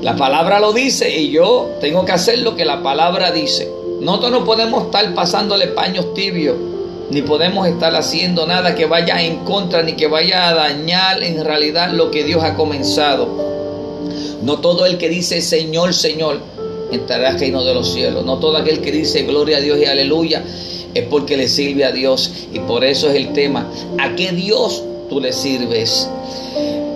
La 0.00 0.16
palabra 0.16 0.58
lo 0.58 0.72
dice 0.72 1.14
y 1.16 1.30
yo 1.30 1.72
tengo 1.80 2.04
que 2.04 2.12
hacer 2.12 2.38
lo 2.38 2.56
que 2.56 2.64
la 2.64 2.82
palabra 2.82 3.30
dice. 3.30 3.70
Nosotros 4.00 4.32
no 4.32 4.44
podemos 4.44 4.86
estar 4.86 5.14
pasándole 5.14 5.68
paños 5.68 6.14
tibios, 6.14 6.56
ni 7.10 7.22
podemos 7.22 7.68
estar 7.68 7.94
haciendo 7.94 8.46
nada 8.46 8.74
que 8.74 8.86
vaya 8.86 9.22
en 9.22 9.44
contra, 9.44 9.82
ni 9.82 9.92
que 9.92 10.08
vaya 10.08 10.48
a 10.48 10.54
dañar 10.54 11.22
en 11.22 11.44
realidad 11.44 11.92
lo 11.92 12.10
que 12.10 12.24
Dios 12.24 12.42
ha 12.42 12.54
comenzado. 12.54 13.28
No 14.42 14.58
todo 14.58 14.86
el 14.86 14.98
que 14.98 15.08
dice 15.08 15.40
Señor, 15.42 15.94
Señor, 15.94 16.40
entrará 16.96 17.30
al 17.30 17.40
reino 17.40 17.64
de 17.64 17.74
los 17.74 17.92
cielos. 17.92 18.24
No 18.24 18.38
todo 18.38 18.56
aquel 18.56 18.80
que 18.80 18.92
dice 18.92 19.22
gloria 19.22 19.58
a 19.58 19.60
Dios 19.60 19.78
y 19.80 19.84
aleluya 19.84 20.42
es 20.94 21.04
porque 21.04 21.36
le 21.36 21.48
sirve 21.48 21.84
a 21.84 21.92
Dios. 21.92 22.30
Y 22.52 22.58
por 22.60 22.84
eso 22.84 23.08
es 23.10 23.16
el 23.16 23.32
tema. 23.32 23.70
¿A 23.98 24.14
qué 24.14 24.32
Dios 24.32 24.82
tú 25.08 25.20
le 25.20 25.32
sirves? 25.32 26.08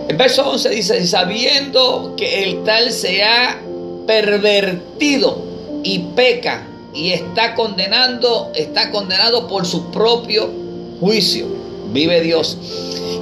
El 0.08 0.16
verso 0.16 0.48
11 0.48 0.68
dice, 0.70 1.06
sabiendo 1.06 2.14
que 2.16 2.44
el 2.44 2.62
tal 2.62 2.92
se 2.92 3.22
ha 3.24 3.60
pervertido 4.06 5.42
y 5.82 5.98
peca 6.14 6.66
y 6.94 7.12
está 7.12 7.54
condenando, 7.54 8.52
está 8.54 8.90
condenado 8.90 9.48
por 9.48 9.66
su 9.66 9.90
propio 9.90 10.48
juicio. 11.00 11.46
Vive 11.92 12.20
Dios. 12.20 12.56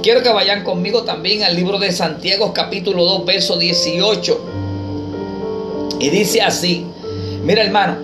Quiero 0.01 0.21
que 0.21 0.29
vayan 0.29 0.63
conmigo 0.63 1.03
también 1.03 1.43
al 1.43 1.55
libro 1.55 1.79
de 1.79 1.91
Santiago 1.91 2.53
capítulo 2.53 3.03
2, 3.05 3.25
verso 3.25 3.57
18. 3.57 4.64
Y 5.99 6.09
dice 6.09 6.41
así, 6.41 6.85
mira 7.43 7.63
hermano, 7.63 7.97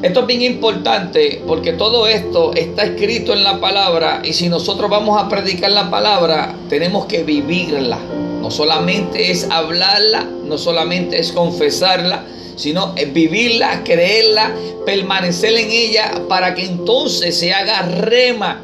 Esto 0.00 0.20
es 0.20 0.26
bien 0.26 0.42
importante 0.42 1.42
porque 1.44 1.72
todo 1.72 2.06
esto 2.06 2.52
está 2.54 2.84
escrito 2.84 3.32
en 3.32 3.42
la 3.42 3.60
palabra 3.60 4.20
y 4.22 4.32
si 4.32 4.48
nosotros 4.48 4.88
vamos 4.88 5.20
a 5.20 5.28
predicar 5.28 5.72
la 5.72 5.90
palabra, 5.90 6.54
tenemos 6.68 7.06
que 7.06 7.24
vivirla. 7.24 7.98
No 8.40 8.48
solamente 8.48 9.32
es 9.32 9.48
hablarla, 9.50 10.24
no 10.44 10.56
solamente 10.56 11.18
es 11.18 11.32
confesarla, 11.32 12.24
sino 12.54 12.94
vivirla, 13.12 13.82
creerla, 13.82 14.52
permanecer 14.86 15.56
en 15.56 15.70
ella 15.70 16.22
para 16.28 16.54
que 16.54 16.64
entonces 16.64 17.36
se 17.36 17.52
haga 17.52 17.82
rema, 17.82 18.62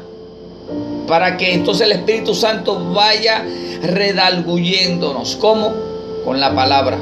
para 1.05 1.35
que 1.35 1.53
entonces 1.53 1.85
el 1.85 1.91
Espíritu 1.91 2.33
Santo 2.33 2.93
vaya 2.93 3.43
redalguyéndonos. 3.83 5.35
¿Cómo? 5.35 5.73
Con 6.23 6.39
la 6.39 6.55
palabra. 6.55 6.97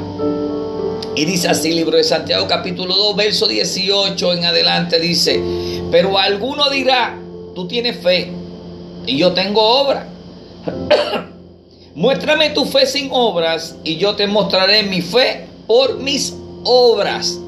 Y 1.16 1.26
dice 1.26 1.46
así, 1.46 1.72
libro 1.72 1.96
de 1.96 2.02
Santiago 2.02 2.48
capítulo 2.48 2.96
2, 2.96 3.16
verso 3.16 3.46
18 3.46 4.32
en 4.32 4.46
adelante, 4.46 4.98
dice, 4.98 5.40
pero 5.92 6.18
alguno 6.18 6.68
dirá, 6.70 7.16
tú 7.54 7.68
tienes 7.68 7.98
fe 8.02 8.32
y 9.06 9.16
yo 9.16 9.32
tengo 9.32 9.62
obra. 9.62 10.08
Muéstrame 11.94 12.50
tu 12.50 12.64
fe 12.64 12.86
sin 12.86 13.10
obras 13.12 13.76
y 13.84 13.96
yo 13.96 14.16
te 14.16 14.26
mostraré 14.26 14.82
mi 14.82 15.02
fe 15.02 15.46
por 15.68 15.98
mis 15.98 16.34
obras. 16.64 17.38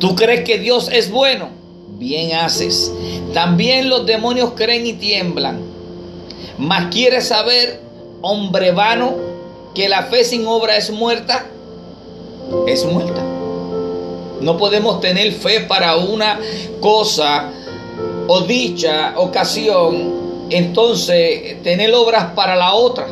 ¿Tú 0.00 0.14
crees 0.14 0.44
que 0.44 0.58
Dios 0.58 0.88
es 0.90 1.10
bueno? 1.10 1.50
Bien 1.98 2.34
haces. 2.34 2.90
También 3.34 3.90
los 3.90 4.06
demonios 4.06 4.52
creen 4.56 4.86
y 4.86 4.94
tiemblan. 4.94 5.60
Mas 6.56 6.90
quieres 6.90 7.28
saber, 7.28 7.82
hombre 8.22 8.72
vano, 8.72 9.16
que 9.74 9.90
la 9.90 10.04
fe 10.04 10.24
sin 10.24 10.46
obra 10.46 10.78
es 10.78 10.90
muerta 10.90 11.46
es 12.66 12.84
muerta. 12.84 13.22
No 14.40 14.56
podemos 14.56 15.00
tener 15.00 15.32
fe 15.32 15.60
para 15.60 15.96
una 15.96 16.38
cosa 16.80 17.50
o 18.26 18.40
dicha 18.40 19.14
ocasión, 19.16 20.48
entonces 20.50 21.62
tener 21.62 21.94
obras 21.94 22.32
para 22.34 22.56
la 22.56 22.74
otra. 22.74 23.06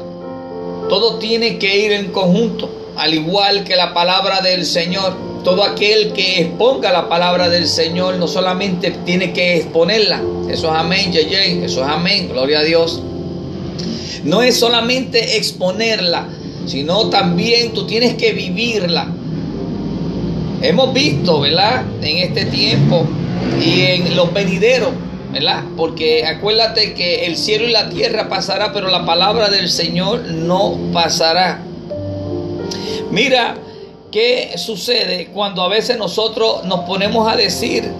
Todo 0.88 1.16
tiene 1.18 1.58
que 1.58 1.86
ir 1.86 1.92
en 1.92 2.12
conjunto, 2.12 2.68
al 2.96 3.14
igual 3.14 3.64
que 3.64 3.76
la 3.76 3.94
palabra 3.94 4.40
del 4.40 4.66
Señor. 4.66 5.14
Todo 5.42 5.64
aquel 5.64 6.12
que 6.12 6.40
exponga 6.40 6.92
la 6.92 7.08
palabra 7.08 7.48
del 7.48 7.66
Señor 7.66 8.16
no 8.16 8.28
solamente 8.28 8.92
tiene 9.04 9.32
que 9.32 9.56
exponerla, 9.56 10.22
eso 10.48 10.68
es 10.68 10.74
amén, 10.74 11.12
JJ, 11.12 11.64
eso 11.64 11.80
es 11.80 11.88
amén, 11.88 12.28
gloria 12.28 12.60
a 12.60 12.62
Dios. 12.62 13.00
No 14.22 14.42
es 14.42 14.56
solamente 14.58 15.36
exponerla, 15.36 16.28
sino 16.66 17.08
también 17.08 17.72
tú 17.72 17.86
tienes 17.86 18.14
que 18.14 18.32
vivirla. 18.32 19.08
Hemos 20.62 20.92
visto, 20.92 21.40
¿verdad? 21.40 21.82
En 22.02 22.18
este 22.18 22.44
tiempo 22.44 23.04
y 23.60 23.80
en 23.80 24.14
los 24.14 24.32
venideros, 24.32 24.90
¿verdad? 25.32 25.64
Porque 25.76 26.24
acuérdate 26.24 26.94
que 26.94 27.26
el 27.26 27.36
cielo 27.36 27.66
y 27.66 27.72
la 27.72 27.90
tierra 27.90 28.28
pasará, 28.28 28.72
pero 28.72 28.88
la 28.88 29.04
palabra 29.04 29.50
del 29.50 29.68
Señor 29.68 30.20
no 30.20 30.78
pasará. 30.92 31.62
Mira 33.10 33.56
qué 34.12 34.52
sucede 34.56 35.30
cuando 35.34 35.62
a 35.62 35.68
veces 35.68 35.98
nosotros 35.98 36.64
nos 36.64 36.80
ponemos 36.80 37.30
a 37.30 37.34
decir, 37.34 37.90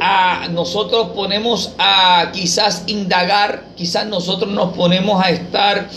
a 0.00 0.48
nosotros 0.50 1.08
ponemos 1.14 1.72
a 1.78 2.30
quizás 2.32 2.84
indagar, 2.86 3.64
quizás 3.76 4.06
nosotros 4.06 4.50
nos 4.50 4.74
ponemos 4.74 5.22
a 5.22 5.28
estar 5.28 5.88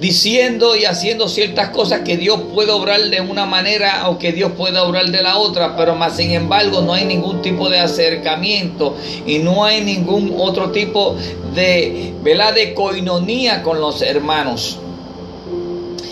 diciendo 0.00 0.76
y 0.76 0.84
haciendo 0.84 1.28
ciertas 1.28 1.70
cosas 1.70 2.00
que 2.00 2.16
Dios 2.16 2.40
puede 2.54 2.70
obrar 2.70 3.00
de 3.10 3.20
una 3.20 3.46
manera 3.46 4.08
o 4.08 4.18
que 4.18 4.32
Dios 4.32 4.52
puede 4.56 4.78
obrar 4.78 5.06
de 5.10 5.22
la 5.22 5.38
otra, 5.38 5.76
pero 5.76 5.94
más 5.94 6.16
sin 6.16 6.32
embargo 6.32 6.80
no 6.80 6.92
hay 6.94 7.04
ningún 7.04 7.42
tipo 7.42 7.68
de 7.68 7.80
acercamiento 7.80 8.96
y 9.26 9.38
no 9.38 9.64
hay 9.64 9.82
ningún 9.82 10.34
otro 10.38 10.70
tipo 10.70 11.16
de, 11.54 12.14
¿verdad? 12.22 12.54
de 12.54 12.74
coinonía 12.74 13.62
con 13.62 13.80
los 13.80 14.02
hermanos. 14.02 14.78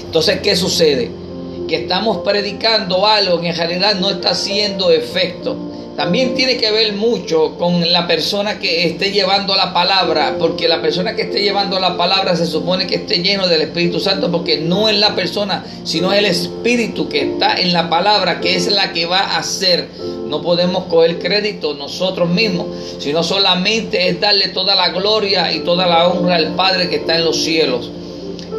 Entonces, 0.04 0.40
¿qué 0.40 0.56
sucede? 0.56 1.25
Que 1.68 1.76
estamos 1.76 2.18
predicando 2.18 3.06
algo 3.06 3.40
que 3.40 3.48
en 3.48 3.56
realidad 3.56 3.96
no 3.96 4.10
está 4.10 4.30
haciendo 4.30 4.90
efecto. 4.90 5.56
También 5.96 6.34
tiene 6.34 6.58
que 6.58 6.70
ver 6.70 6.92
mucho 6.92 7.56
con 7.56 7.90
la 7.90 8.06
persona 8.06 8.58
que 8.58 8.86
esté 8.86 9.12
llevando 9.12 9.56
la 9.56 9.72
palabra, 9.72 10.36
porque 10.38 10.68
la 10.68 10.82
persona 10.82 11.16
que 11.16 11.22
esté 11.22 11.40
llevando 11.40 11.80
la 11.80 11.96
palabra 11.96 12.36
se 12.36 12.44
supone 12.44 12.86
que 12.86 12.96
esté 12.96 13.22
lleno 13.22 13.48
del 13.48 13.62
Espíritu 13.62 13.98
Santo, 13.98 14.30
porque 14.30 14.58
no 14.58 14.90
es 14.90 14.98
la 14.98 15.14
persona, 15.14 15.64
sino 15.84 16.12
el 16.12 16.26
Espíritu 16.26 17.08
que 17.08 17.22
está 17.22 17.54
en 17.54 17.72
la 17.72 17.88
palabra, 17.88 18.40
que 18.42 18.54
es 18.54 18.70
la 18.70 18.92
que 18.92 19.06
va 19.06 19.20
a 19.20 19.38
hacer. 19.38 19.88
No 20.28 20.42
podemos 20.42 20.84
coger 20.84 21.18
crédito 21.18 21.72
nosotros 21.72 22.28
mismos, 22.28 22.66
sino 22.98 23.22
solamente 23.22 24.08
es 24.08 24.20
darle 24.20 24.48
toda 24.48 24.74
la 24.74 24.90
gloria 24.90 25.50
y 25.50 25.60
toda 25.60 25.86
la 25.86 26.08
honra 26.08 26.36
al 26.36 26.54
Padre 26.56 26.90
que 26.90 26.96
está 26.96 27.16
en 27.16 27.24
los 27.24 27.42
cielos. 27.42 27.90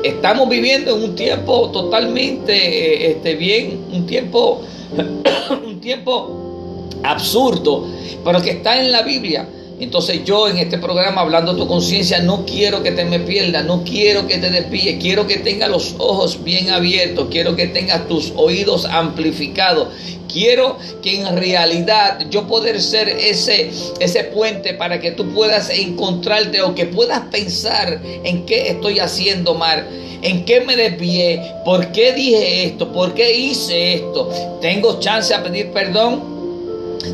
Estamos 0.04 0.48
viviendo 0.50 0.96
en 0.96 1.04
un 1.04 1.16
tiempo 1.16 1.70
totalmente 1.72 2.54
eh, 2.54 3.12
este, 3.12 3.36
bien, 3.36 3.86
un 3.92 4.06
tiempo, 4.06 4.62
un 5.66 5.82
tiempo 5.82 6.88
absurdo, 7.04 7.86
pero 8.24 8.42
que 8.42 8.52
está 8.52 8.80
en 8.80 8.92
la 8.92 9.02
Biblia. 9.02 9.48
Entonces 9.80 10.24
yo 10.26 10.48
en 10.48 10.58
este 10.58 10.80
programa 10.80 11.22
hablando 11.22 11.56
tu 11.56 11.68
conciencia 11.68 12.20
no 12.20 12.46
quiero 12.46 12.82
que 12.82 12.92
te 12.92 13.06
me 13.06 13.20
pierdas, 13.20 13.64
no 13.64 13.84
quiero 13.84 14.26
que 14.26 14.40
te 14.40 14.50
desvíes, 14.50 15.00
quiero 15.00 15.28
que 15.28 15.38
tengas 15.38 15.70
los 15.70 15.96
ojos 16.00 16.44
bien 16.44 16.72
abiertos, 16.72 17.28
quiero 17.30 17.56
que 17.56 17.68
tengas 17.68 18.08
tus 18.08 18.34
oídos 18.36 18.86
amplificados, 18.86 19.90
quiero 20.32 20.78
que 21.04 21.22
en 21.22 21.38
realidad 21.38 22.28
yo 22.32 22.48
poder 22.48 22.82
ser 22.82 23.08
ese, 23.08 23.70
ese 24.00 24.24
puente 24.24 24.74
para 24.74 25.00
que 25.00 25.12
tú 25.12 25.32
puedas 25.32 25.70
encontrarte 25.70 26.62
o 26.62 26.74
que 26.74 26.88
puedas 26.88 27.22
pensar 27.32 28.02
en 28.04 28.48
qué 28.48 28.70
estoy 28.70 29.00
haciendo 29.00 29.54
mal. 29.54 29.88
¿En 30.24 30.46
qué 30.46 30.62
me 30.62 30.76
desvié? 30.76 31.40
¿Por 31.64 31.92
qué 31.92 32.12
dije 32.12 32.66
esto? 32.66 32.92
¿Por 32.92 33.14
qué 33.14 33.38
hice 33.38 33.94
esto? 33.94 34.28
¿Tengo 34.60 35.00
chance 35.00 35.32
a 35.32 35.44
pedir 35.44 35.72
perdón? 35.72 36.37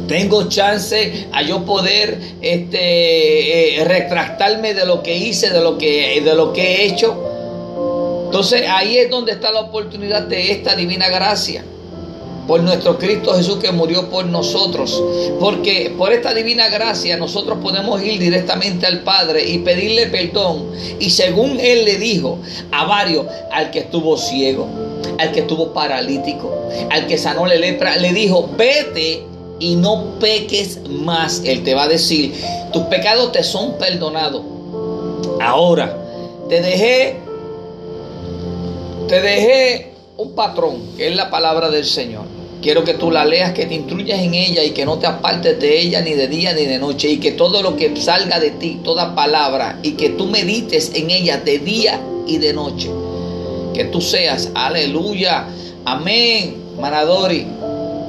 Tengo 0.07 0.49
chance 0.49 1.27
a 1.31 1.41
yo 1.41 1.65
poder 1.65 2.19
este, 2.41 3.79
eh, 3.79 3.83
retractarme 3.85 4.73
de 4.73 4.85
lo 4.85 5.03
que 5.03 5.15
hice, 5.15 5.49
de 5.49 5.61
lo 5.61 5.77
que, 5.77 6.21
de 6.23 6.35
lo 6.35 6.53
que 6.53 6.61
he 6.61 6.85
hecho. 6.85 7.15
Entonces 8.25 8.63
ahí 8.67 8.97
es 8.97 9.09
donde 9.09 9.31
está 9.31 9.51
la 9.51 9.61
oportunidad 9.61 10.23
de 10.23 10.51
esta 10.51 10.75
divina 10.75 11.09
gracia. 11.09 11.63
Por 12.47 12.61
nuestro 12.61 12.97
Cristo 12.97 13.33
Jesús 13.35 13.57
que 13.57 13.71
murió 13.71 14.09
por 14.09 14.25
nosotros. 14.25 15.01
Porque 15.39 15.93
por 15.97 16.11
esta 16.11 16.33
divina 16.33 16.67
gracia 16.67 17.15
nosotros 17.15 17.59
podemos 17.61 18.03
ir 18.03 18.19
directamente 18.19 18.85
al 18.85 18.99
Padre 19.03 19.45
y 19.47 19.59
pedirle 19.59 20.07
perdón. 20.07 20.71
Y 20.99 21.11
según 21.11 21.59
Él 21.59 21.85
le 21.85 21.97
dijo 21.97 22.39
a 22.71 22.85
varios, 22.85 23.27
al 23.51 23.71
que 23.71 23.79
estuvo 23.79 24.17
ciego, 24.17 24.67
al 25.19 25.31
que 25.31 25.41
estuvo 25.41 25.71
paralítico, 25.71 26.69
al 26.89 27.07
que 27.07 27.17
sanó 27.17 27.45
la 27.45 27.55
lepra, 27.55 27.95
le 27.95 28.11
dijo, 28.11 28.49
vete 28.57 29.32
y 29.63 29.76
no 29.78 30.19
peques 30.19 30.82
más. 30.89 31.41
Él 31.45 31.63
te 31.63 31.73
va 31.73 31.84
a 31.84 31.88
decir, 31.88 32.34
tus 32.73 32.84
pecados 32.84 33.32
te 33.32 33.43
son 33.43 33.78
perdonados. 33.78 34.43
Ahora, 35.41 35.97
te 36.49 36.62
dejé, 36.62 37.15
te 39.08 39.21
dejé 39.21 39.93
un 40.17 40.34
patrón, 40.34 40.82
que 40.97 41.08
es 41.08 41.15
la 41.15 41.30
palabra 41.30 41.69
del 41.69 41.86
Señor. 41.86 42.26
Quiero 42.62 42.84
que 42.84 42.95
tú 42.95 43.10
la 43.10 43.23
leas, 43.23 43.54
que 43.54 43.65
te 43.65 43.76
instruyas 43.76 44.19
en 44.19 44.34
ella 44.34 44.63
y 44.65 44.71
que 44.71 44.86
no 44.86 44.99
te 44.99 45.08
apartes 45.08 45.58
de 45.60 45.80
ella 45.80 46.02
ni 46.02 46.12
de 46.12 46.28
día 46.28 46.54
ni 46.54 46.65
de 46.65 46.78
noche. 46.78 47.10
Y 47.10 47.17
que 47.21 47.32
todo 47.32 47.62
lo 47.62 47.78
que 47.78 47.95
salga 47.95 48.41
de 48.41 48.52
ti, 48.52 48.82
toda 48.84 49.15
palabra, 49.15 49.80
y 49.82 49.91
que 49.91 50.10
tú 50.10 50.26
medites 50.28 50.91
en 50.93 51.10
ella 51.10 51.38
de 51.38 51.60
día 51.60 52.02
y 52.28 52.38
de 52.38 52.52
noche. 52.52 52.89
Que 53.73 53.86
tú 53.86 54.02
seas, 54.02 54.49
aleluya, 54.56 55.47
amén, 55.86 56.58
Manadori 56.80 57.47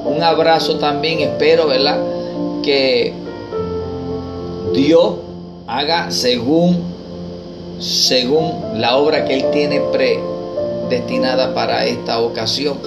un 0.05 0.23
abrazo 0.23 0.77
también. 0.77 1.19
Espero, 1.19 1.67
¿verdad? 1.67 1.99
Que 2.63 3.13
Dios 4.73 5.15
haga 5.67 6.11
según, 6.11 6.77
según 7.79 8.79
la 8.79 8.97
obra 8.97 9.25
que 9.25 9.35
Él 9.35 9.45
tiene 9.51 9.81
predestinada 9.91 11.53
para 11.53 11.85
esta 11.85 12.19
ocasión. 12.19 12.77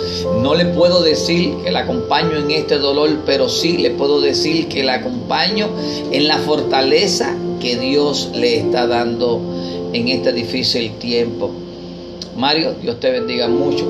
No 0.43 0.55
le 0.55 0.67
puedo 0.67 1.03
decir 1.03 1.57
que 1.65 1.71
la 1.71 1.81
acompaño 1.81 2.37
en 2.37 2.51
este 2.51 2.79
dolor, 2.79 3.11
pero 3.27 3.49
sí 3.49 3.79
le 3.79 3.91
puedo 3.91 4.21
decir 4.21 4.69
que 4.69 4.85
la 4.85 4.95
acompaño 4.95 5.69
en 6.13 6.29
la 6.29 6.39
fortaleza 6.39 7.35
que 7.61 7.77
Dios 7.77 8.31
le 8.35 8.59
está 8.59 8.87
dando 8.87 9.41
en 9.93 10.09
este 10.09 10.33
difícil 10.33 10.93
tiempo. 10.99 11.51
Mario, 12.37 12.75
Dios 12.81 13.01
te 13.01 13.11
bendiga 13.11 13.49
mucho. 13.49 13.87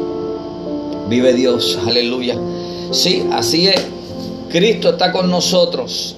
Vive 1.09 1.35
Dios, 1.35 1.79
aleluya. 1.87 2.37
Sí, 2.91 3.27
así 3.33 3.69
es. 3.69 3.87
Cristo 4.49 4.91
está 4.91 5.13
con 5.13 5.31
nosotros. 5.31 6.17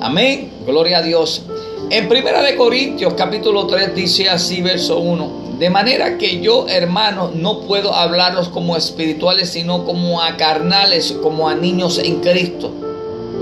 Amén. 0.00 0.52
Gloria 0.66 0.98
a 0.98 1.02
Dios. 1.02 1.42
En 1.90 2.08
Primera 2.08 2.42
de 2.42 2.56
Corintios 2.56 3.14
capítulo 3.14 3.66
3 3.66 3.94
dice 3.94 4.28
así 4.28 4.62
verso 4.62 4.98
1. 4.98 5.46
De 5.58 5.70
manera 5.70 6.18
que 6.18 6.40
yo, 6.40 6.66
hermanos, 6.68 7.34
no 7.34 7.60
puedo 7.60 7.94
hablaros 7.94 8.48
como 8.48 8.76
espirituales, 8.76 9.50
sino 9.50 9.84
como 9.84 10.22
a 10.22 10.36
carnales, 10.36 11.12
como 11.22 11.48
a 11.48 11.54
niños 11.54 11.98
en 11.98 12.20
Cristo. 12.20 12.70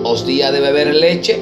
os 0.05 0.27
di 0.27 0.37
de 0.37 0.61
beber 0.61 0.95
leche 0.95 1.41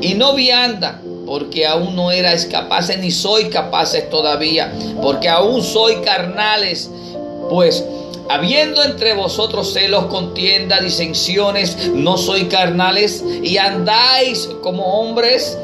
y 0.00 0.14
no 0.14 0.34
vianda, 0.34 1.00
porque 1.26 1.66
aún 1.66 1.96
no 1.96 2.12
erais 2.12 2.46
capaces 2.46 2.98
ni 2.98 3.10
soy 3.10 3.46
capaces 3.46 4.08
todavía, 4.08 4.72
porque 5.02 5.28
aún 5.28 5.62
soy 5.62 5.96
carnales, 5.96 6.88
pues 7.50 7.84
habiendo 8.28 8.82
entre 8.82 9.14
vosotros 9.14 9.72
celos, 9.72 10.06
contienda, 10.06 10.80
disensiones, 10.80 11.90
no 11.92 12.16
soy 12.16 12.46
carnales 12.46 13.24
y 13.42 13.58
andáis 13.58 14.48
como 14.62 15.00
hombres. 15.00 15.58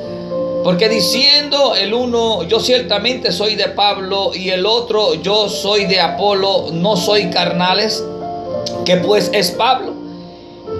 Porque 0.64 0.88
diciendo 0.88 1.75
el 1.75 1.92
uno, 1.92 2.44
yo 2.44 2.61
ciertamente 2.61 3.33
soy 3.33 3.57
de 3.57 3.68
Pablo 3.68 4.31
y 4.33 4.51
el 4.51 4.64
otro, 4.64 5.14
yo 5.14 5.48
soy 5.48 5.87
de 5.87 6.01
Apolo, 6.01 6.68
no 6.72 6.96
soy 6.96 7.31
carnales. 7.31 8.05
que 8.85 8.96
pues 8.96 9.31
es 9.33 9.51
Pablo? 9.51 10.03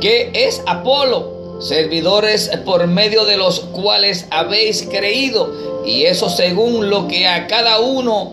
que 0.03 0.31
es 0.35 0.63
Apolo? 0.67 1.61
Servidores 1.61 2.51
por 2.65 2.89
medio 2.89 3.25
de 3.25 3.37
los 3.37 3.61
cuales 3.61 4.27
habéis 4.31 4.83
creído. 4.83 5.83
Y 5.87 6.05
eso 6.05 6.29
según 6.29 6.91
lo 6.91 7.07
que 7.07 7.29
a 7.29 7.47
cada 7.47 7.79
uno 7.79 8.33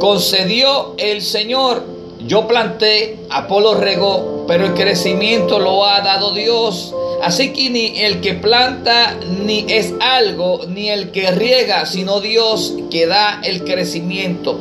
concedió 0.00 0.94
el 0.98 1.22
Señor 1.22 1.97
yo 2.26 2.48
planté, 2.48 3.18
Apolo 3.30 3.74
regó, 3.74 4.44
pero 4.48 4.66
el 4.66 4.74
crecimiento 4.74 5.58
lo 5.58 5.86
ha 5.86 6.00
dado 6.00 6.32
Dios. 6.32 6.94
Así 7.22 7.52
que 7.52 7.70
ni 7.70 7.98
el 8.00 8.20
que 8.20 8.34
planta 8.34 9.16
ni 9.44 9.66
es 9.68 9.94
algo, 10.00 10.60
ni 10.68 10.88
el 10.88 11.10
que 11.10 11.30
riega, 11.30 11.86
sino 11.86 12.20
Dios 12.20 12.74
que 12.90 13.06
da 13.06 13.40
el 13.44 13.64
crecimiento. 13.64 14.58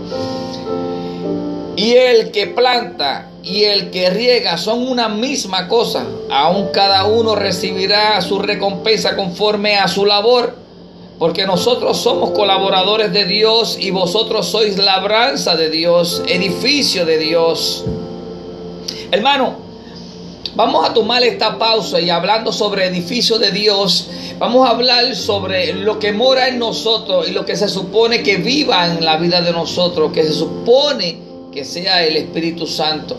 Y 1.75 1.93
el 1.93 2.31
que 2.31 2.47
planta 2.47 3.29
y 3.43 3.63
el 3.63 3.91
que 3.91 4.09
riega 4.09 4.57
son 4.57 4.87
una 4.87 5.09
misma 5.09 5.67
cosa. 5.67 6.05
Aún 6.29 6.69
cada 6.73 7.05
uno 7.05 7.35
recibirá 7.35 8.21
su 8.21 8.39
recompensa 8.39 9.15
conforme 9.15 9.77
a 9.77 9.87
su 9.87 10.05
labor 10.05 10.66
porque 11.19 11.47
nosotros 11.47 11.97
somos 11.97 12.31
colaboradores 12.31 13.11
de 13.11 13.25
Dios 13.25 13.77
y 13.79 13.89
vosotros 13.89 14.47
sois 14.47 14.77
labranza 14.77 15.55
de 15.55 15.69
Dios, 15.69 16.21
edificio 16.27 17.05
de 17.05 17.17
Dios. 17.17 17.83
Hermano, 19.11 19.55
vamos 20.55 20.87
a 20.87 20.93
tomar 20.93 21.23
esta 21.23 21.57
pausa 21.57 21.99
y 21.99 22.11
hablando 22.11 22.53
sobre 22.53 22.85
edificio 22.85 23.39
de 23.39 23.51
Dios, 23.51 24.09
vamos 24.37 24.67
a 24.67 24.71
hablar 24.71 25.15
sobre 25.15 25.73
lo 25.73 25.97
que 25.97 26.11
mora 26.11 26.49
en 26.49 26.59
nosotros 26.59 27.27
y 27.27 27.31
lo 27.31 27.45
que 27.45 27.55
se 27.55 27.67
supone 27.67 28.21
que 28.21 28.37
viva 28.37 28.85
en 28.85 29.03
la 29.03 29.17
vida 29.17 29.41
de 29.41 29.51
nosotros, 29.51 30.11
que 30.11 30.23
se 30.23 30.33
supone 30.33 31.17
que 31.51 31.65
sea 31.65 32.05
el 32.05 32.15
Espíritu 32.15 32.67
Santo. 32.67 33.17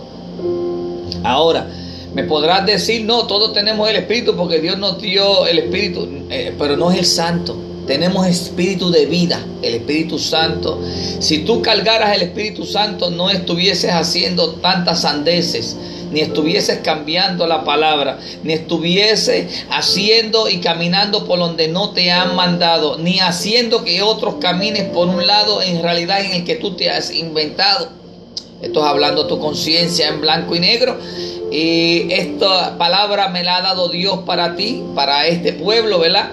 Ahora, 1.24 1.68
me 2.14 2.22
podrás 2.22 2.64
decir, 2.64 3.04
no, 3.04 3.26
todos 3.26 3.52
tenemos 3.52 3.90
el 3.90 3.96
Espíritu 3.96 4.36
porque 4.36 4.60
Dios 4.60 4.78
nos 4.78 5.00
dio 5.02 5.46
el 5.46 5.58
Espíritu, 5.58 6.08
eh, 6.30 6.54
pero 6.56 6.76
no 6.76 6.92
es 6.92 6.98
el 6.98 7.04
Santo. 7.04 7.67
Tenemos 7.88 8.26
espíritu 8.26 8.90
de 8.90 9.06
vida, 9.06 9.42
el 9.62 9.76
Espíritu 9.76 10.18
Santo. 10.18 10.78
Si 11.20 11.38
tú 11.38 11.62
cargaras 11.62 12.14
el 12.14 12.20
Espíritu 12.20 12.66
Santo, 12.66 13.10
no 13.10 13.30
estuvieses 13.30 13.90
haciendo 13.90 14.56
tantas 14.56 15.00
sandeces, 15.00 15.74
ni 16.12 16.20
estuvieses 16.20 16.80
cambiando 16.80 17.46
la 17.46 17.64
palabra, 17.64 18.18
ni 18.42 18.52
estuvieses 18.52 19.64
haciendo 19.70 20.50
y 20.50 20.58
caminando 20.58 21.24
por 21.24 21.38
donde 21.38 21.68
no 21.68 21.94
te 21.94 22.10
han 22.10 22.36
mandado, 22.36 22.98
ni 22.98 23.20
haciendo 23.20 23.84
que 23.84 24.02
otros 24.02 24.34
caminen 24.38 24.92
por 24.92 25.08
un 25.08 25.26
lado 25.26 25.62
en 25.62 25.82
realidad 25.82 26.20
en 26.22 26.32
el 26.32 26.44
que 26.44 26.56
tú 26.56 26.76
te 26.76 26.90
has 26.90 27.10
inventado. 27.10 27.88
Esto 28.60 28.80
es 28.80 28.86
hablando 28.86 29.26
tu 29.26 29.38
conciencia 29.38 30.08
en 30.08 30.20
blanco 30.20 30.54
y 30.54 30.60
negro. 30.60 30.98
Y 31.50 32.12
esta 32.12 32.76
palabra 32.76 33.28
me 33.28 33.42
la 33.42 33.56
ha 33.56 33.62
dado 33.62 33.88
Dios 33.88 34.18
para 34.26 34.56
ti, 34.56 34.82
para 34.94 35.26
este 35.26 35.54
pueblo, 35.54 35.98
¿verdad? 36.00 36.32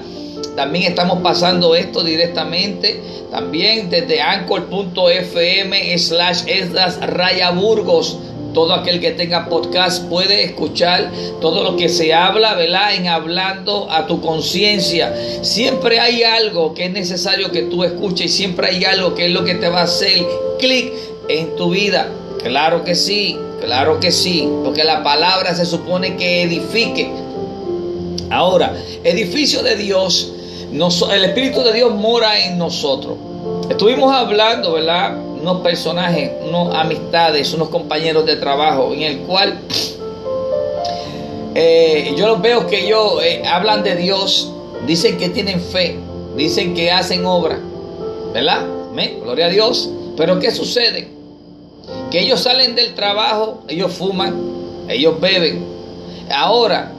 También 0.55 0.85
estamos 0.85 1.21
pasando 1.21 1.75
esto 1.75 2.03
directamente. 2.03 2.99
También 3.31 3.89
desde 3.89 4.21
anchor.fm 4.21 5.97
slash 5.97 6.43
esdas 6.47 6.99
raya 7.01 7.51
burgos. 7.51 8.17
Todo 8.53 8.73
aquel 8.73 9.01
que 9.01 9.11
tenga 9.11 9.49
podcast 9.49 10.07
puede 10.07 10.45
escuchar 10.45 11.11
todo 11.41 11.61
lo 11.61 11.75
que 11.75 11.89
se 11.89 12.13
habla, 12.13 12.55
¿verdad? 12.55 12.95
En 12.95 13.07
hablando 13.07 13.91
a 13.91 14.07
tu 14.07 14.21
conciencia. 14.21 15.13
Siempre 15.41 15.99
hay 15.99 16.23
algo 16.23 16.73
que 16.73 16.85
es 16.85 16.91
necesario 16.91 17.51
que 17.51 17.63
tú 17.63 17.83
escuches 17.83 18.27
y 18.27 18.29
siempre 18.29 18.67
hay 18.69 18.85
algo 18.85 19.13
que 19.13 19.25
es 19.25 19.31
lo 19.31 19.43
que 19.43 19.55
te 19.55 19.67
va 19.67 19.81
a 19.81 19.83
hacer 19.83 20.25
clic 20.57 20.93
en 21.27 21.57
tu 21.57 21.71
vida. 21.71 22.09
Claro 22.41 22.85
que 22.85 22.95
sí, 22.95 23.37
claro 23.59 23.99
que 23.99 24.11
sí, 24.11 24.47
porque 24.63 24.85
la 24.85 25.03
palabra 25.03 25.53
se 25.53 25.65
supone 25.65 26.15
que 26.15 26.43
edifique. 26.43 27.24
Ahora, 28.35 28.75
edificio 29.05 29.63
de 29.63 29.77
Dios 29.77 30.33
el 30.73 31.23
Espíritu 31.23 31.63
de 31.63 31.71
Dios 31.71 31.93
mora 31.93 32.37
en 32.37 32.57
nosotros. 32.57 33.15
Estuvimos 33.69 34.13
hablando, 34.13 34.73
¿verdad? 34.73 35.17
Unos 35.17 35.61
personajes, 35.61 36.31
unas 36.45 36.75
amistades, 36.75 37.53
unos 37.53 37.69
compañeros 37.69 38.25
de 38.25 38.35
trabajo, 38.35 38.91
en 38.93 39.03
el 39.03 39.17
cual 39.19 39.57
eh, 41.55 42.13
yo 42.17 42.27
los 42.27 42.41
veo 42.41 42.67
que 42.67 42.85
ellos 42.85 43.23
eh, 43.23 43.43
hablan 43.47 43.83
de 43.83 43.95
Dios, 43.95 44.51
dicen 44.85 45.17
que 45.17 45.29
tienen 45.29 45.61
fe, 45.61 45.95
dicen 46.35 46.73
que 46.73 46.91
hacen 46.91 47.25
obra, 47.25 47.57
¿verdad? 48.33 48.65
Gloria 49.23 49.45
a 49.45 49.49
Dios. 49.49 49.89
Pero 50.17 50.39
¿qué 50.39 50.51
sucede? 50.51 51.07
Que 52.11 52.19
ellos 52.19 52.41
salen 52.41 52.75
del 52.75 52.95
trabajo, 52.95 53.63
ellos 53.69 53.93
fuman, 53.93 54.35
ellos 54.89 55.21
beben. 55.21 55.63
Ahora, 56.29 56.94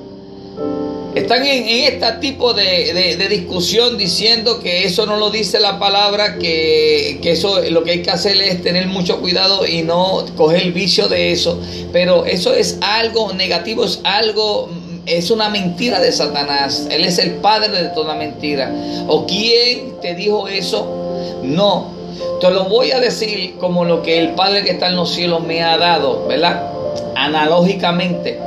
están 1.16 1.46
en, 1.46 1.66
este 1.66 2.12
tipo 2.20 2.52
de, 2.52 3.16
discusión 3.31 3.96
diciendo 3.96 4.61
que 4.61 4.85
eso 4.85 5.07
no 5.07 5.16
lo 5.16 5.31
dice 5.31 5.59
la 5.59 5.79
palabra, 5.79 6.37
que, 6.37 7.18
eso 7.22 7.62
lo 7.70 7.85
que 7.85 7.92
hay 7.92 8.02
que 8.02 8.11
hacer 8.11 8.37
es 8.37 8.62
tener 8.62 8.87
mucho 8.87 9.18
cuidado 9.18 9.66
y 9.66 9.83
no 9.83 10.26
coger 10.37 10.61
el 10.61 10.72
vicio 10.72 11.09
de 11.09 11.33
eso. 11.33 11.59
Pero 11.90 12.26
eso 12.26 12.52
es 12.52 12.76
algo 12.83 13.33
negativo, 13.33 13.87
es 13.87 14.00
algo, 14.05 14.68
es 15.07 15.31
una 15.31 15.48
mentira 15.48 16.00
de 16.00 16.12
Satanás. 16.12 16.87
Él 16.90 17.02
es 17.02 17.18
el 17.18 17.37
padre 17.37 17.85
de 17.85 17.88
toda 17.88 18.14
mentira. 18.14 18.70
¿O 19.09 19.24
quién 19.24 19.98
te 20.02 20.14
dijo 20.14 20.48
eso? 20.48 21.40
No. 21.42 21.96
Te 22.42 22.50
lo 22.50 22.64
voy 22.64 22.92
a 22.92 23.00
decir 23.00 23.55
como 23.59 23.87
lo 23.87 24.02
que 24.02 24.18
el 24.18 24.35
Padre 24.35 24.64
que 24.64 24.72
está 24.72 24.88
en 24.88 24.96
los 24.96 25.14
cielos 25.14 25.42
me 25.42 25.62
ha 25.62 25.79
dado, 25.79 26.26
¿verdad? 26.26 26.70
Analógicamente. 27.14 28.38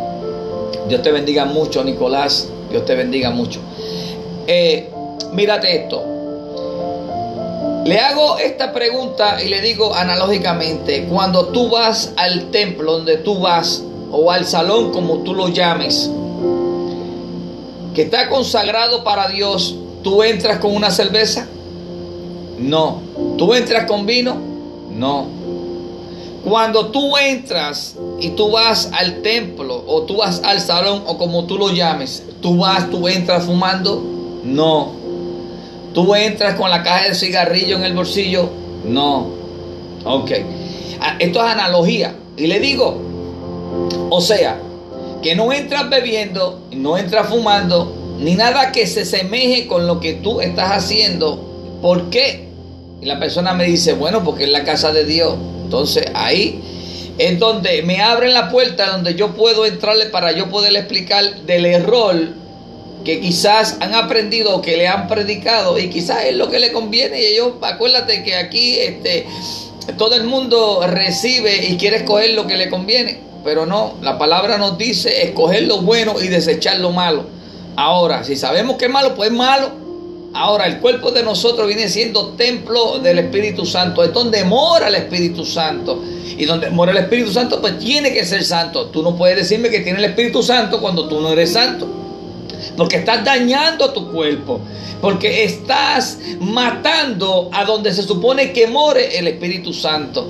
Dios 0.87 1.01
te 1.01 1.11
bendiga 1.11 1.45
mucho, 1.45 1.83
Nicolás. 1.83 2.47
Dios 2.69 2.85
te 2.85 2.95
bendiga 2.95 3.29
mucho. 3.31 3.59
Eh, 4.47 4.89
mírate 5.33 5.83
esto. 5.83 6.03
Le 7.85 7.99
hago 7.99 8.37
esta 8.37 8.71
pregunta 8.73 9.41
y 9.43 9.49
le 9.49 9.61
digo 9.61 9.95
analógicamente, 9.95 11.05
cuando 11.05 11.47
tú 11.47 11.69
vas 11.69 12.13
al 12.17 12.51
templo 12.51 12.91
donde 12.93 13.17
tú 13.17 13.39
vas, 13.39 13.83
o 14.11 14.31
al 14.31 14.45
salón 14.45 14.91
como 14.91 15.19
tú 15.19 15.33
lo 15.33 15.49
llames, 15.49 16.09
que 17.95 18.03
está 18.03 18.29
consagrado 18.29 19.03
para 19.03 19.27
Dios, 19.29 19.75
¿tú 20.03 20.23
entras 20.23 20.59
con 20.59 20.75
una 20.75 20.91
cerveza? 20.91 21.47
No. 22.59 23.01
¿Tú 23.37 23.53
entras 23.53 23.85
con 23.85 24.05
vino? 24.05 24.37
No. 24.91 25.38
Cuando 26.43 26.87
tú 26.87 27.17
entras 27.17 27.95
y 28.19 28.29
tú 28.29 28.51
vas 28.51 28.89
al 28.93 29.21
templo 29.21 29.83
o 29.85 30.03
tú 30.03 30.17
vas 30.17 30.41
al 30.43 30.61
salón 30.61 31.03
o 31.05 31.17
como 31.17 31.45
tú 31.45 31.57
lo 31.57 31.69
llames, 31.69 32.23
tú 32.41 32.57
vas, 32.57 32.89
tú 32.89 33.07
entras 33.07 33.45
fumando, 33.45 34.01
no. 34.43 34.93
Tú 35.93 36.15
entras 36.15 36.55
con 36.55 36.69
la 36.69 36.83
caja 36.83 37.09
de 37.09 37.15
cigarrillo 37.15 37.75
en 37.75 37.83
el 37.83 37.93
bolsillo, 37.93 38.49
no. 38.85 39.27
Ok. 40.05 40.31
Ah, 41.01 41.15
esto 41.19 41.39
es 41.39 41.45
analogía. 41.45 42.15
Y 42.37 42.47
le 42.47 42.59
digo, 42.59 42.97
o 44.09 44.21
sea, 44.21 44.59
que 45.21 45.35
no 45.35 45.51
entras 45.51 45.89
bebiendo, 45.89 46.61
no 46.71 46.97
entras 46.97 47.27
fumando, 47.27 47.93
ni 48.19 48.35
nada 48.35 48.71
que 48.71 48.87
se 48.87 49.05
semeje 49.05 49.67
con 49.67 49.87
lo 49.87 49.99
que 49.99 50.13
tú 50.13 50.41
estás 50.41 50.71
haciendo. 50.71 51.79
¿Por 51.81 52.09
qué? 52.09 52.48
Y 53.01 53.05
la 53.05 53.19
persona 53.19 53.53
me 53.53 53.65
dice, 53.65 53.93
bueno, 53.93 54.23
porque 54.23 54.43
es 54.43 54.49
la 54.49 54.63
casa 54.63 54.91
de 54.91 55.05
Dios. 55.05 55.35
Entonces 55.63 56.05
ahí 56.13 56.61
es 57.17 57.37
donde 57.37 57.83
me 57.83 58.01
abren 58.01 58.33
la 58.33 58.49
puerta, 58.49 58.91
donde 58.91 59.15
yo 59.15 59.33
puedo 59.35 59.65
entrarle 59.65 60.05
para 60.07 60.31
yo 60.31 60.49
poderle 60.49 60.79
explicar 60.79 61.23
del 61.45 61.65
error 61.65 62.15
que 63.03 63.19
quizás 63.19 63.77
han 63.79 63.93
aprendido 63.93 64.55
o 64.55 64.61
que 64.61 64.77
le 64.77 64.87
han 64.87 65.07
predicado 65.07 65.79
y 65.79 65.89
quizás 65.89 66.25
es 66.25 66.35
lo 66.35 66.49
que 66.49 66.59
le 66.59 66.71
conviene 66.71 67.21
y 67.21 67.25
ellos, 67.25 67.53
acuérdate 67.61 68.23
que 68.23 68.35
aquí 68.35 68.77
este, 68.79 69.25
todo 69.97 70.15
el 70.15 70.23
mundo 70.23 70.85
recibe 70.85 71.65
y 71.65 71.77
quiere 71.77 71.97
escoger 71.97 72.31
lo 72.31 72.45
que 72.45 72.57
le 72.57 72.69
conviene, 72.69 73.19
pero 73.43 73.65
no, 73.65 73.95
la 74.01 74.17
palabra 74.17 74.57
nos 74.57 74.77
dice 74.77 75.23
escoger 75.23 75.63
lo 75.63 75.81
bueno 75.81 76.15
y 76.21 76.27
desechar 76.27 76.79
lo 76.79 76.91
malo. 76.91 77.25
Ahora, 77.75 78.23
si 78.23 78.35
sabemos 78.35 78.75
que 78.75 78.85
es 78.85 78.91
malo, 78.91 79.15
pues 79.15 79.29
es 79.29 79.35
malo. 79.35 79.71
Ahora, 80.33 80.67
el 80.67 80.79
cuerpo 80.79 81.11
de 81.11 81.23
nosotros 81.23 81.67
viene 81.67 81.89
siendo 81.89 82.29
templo 82.29 82.99
del 82.99 83.19
Espíritu 83.19 83.65
Santo. 83.65 84.03
Es 84.03 84.13
donde 84.13 84.43
mora 84.43 84.87
el 84.87 84.95
Espíritu 84.95 85.43
Santo. 85.45 86.03
Y 86.37 86.45
donde 86.45 86.69
mora 86.69 86.91
el 86.91 86.99
Espíritu 86.99 87.31
Santo, 87.31 87.59
pues 87.59 87.79
tiene 87.79 88.13
que 88.13 88.23
ser 88.25 88.43
santo. 88.43 88.85
Tú 88.87 89.01
no 89.01 89.15
puedes 89.15 89.35
decirme 89.35 89.69
que 89.69 89.79
tiene 89.79 89.99
el 89.99 90.05
Espíritu 90.05 90.41
Santo 90.43 90.79
cuando 90.79 91.07
tú 91.07 91.19
no 91.19 91.31
eres 91.31 91.53
santo. 91.53 91.87
porque 92.77 92.97
estás 92.97 93.25
dañando 93.25 93.91
tu 93.91 94.11
cuerpo, 94.11 94.59
porque 95.01 95.43
estás 95.43 96.17
matando 96.39 97.49
a 97.51 97.65
donde 97.65 97.93
se 97.93 98.03
supone 98.03 98.53
que 98.53 98.67
more 98.67 99.17
el 99.17 99.27
Espíritu 99.27 99.73
Santo. 99.73 100.27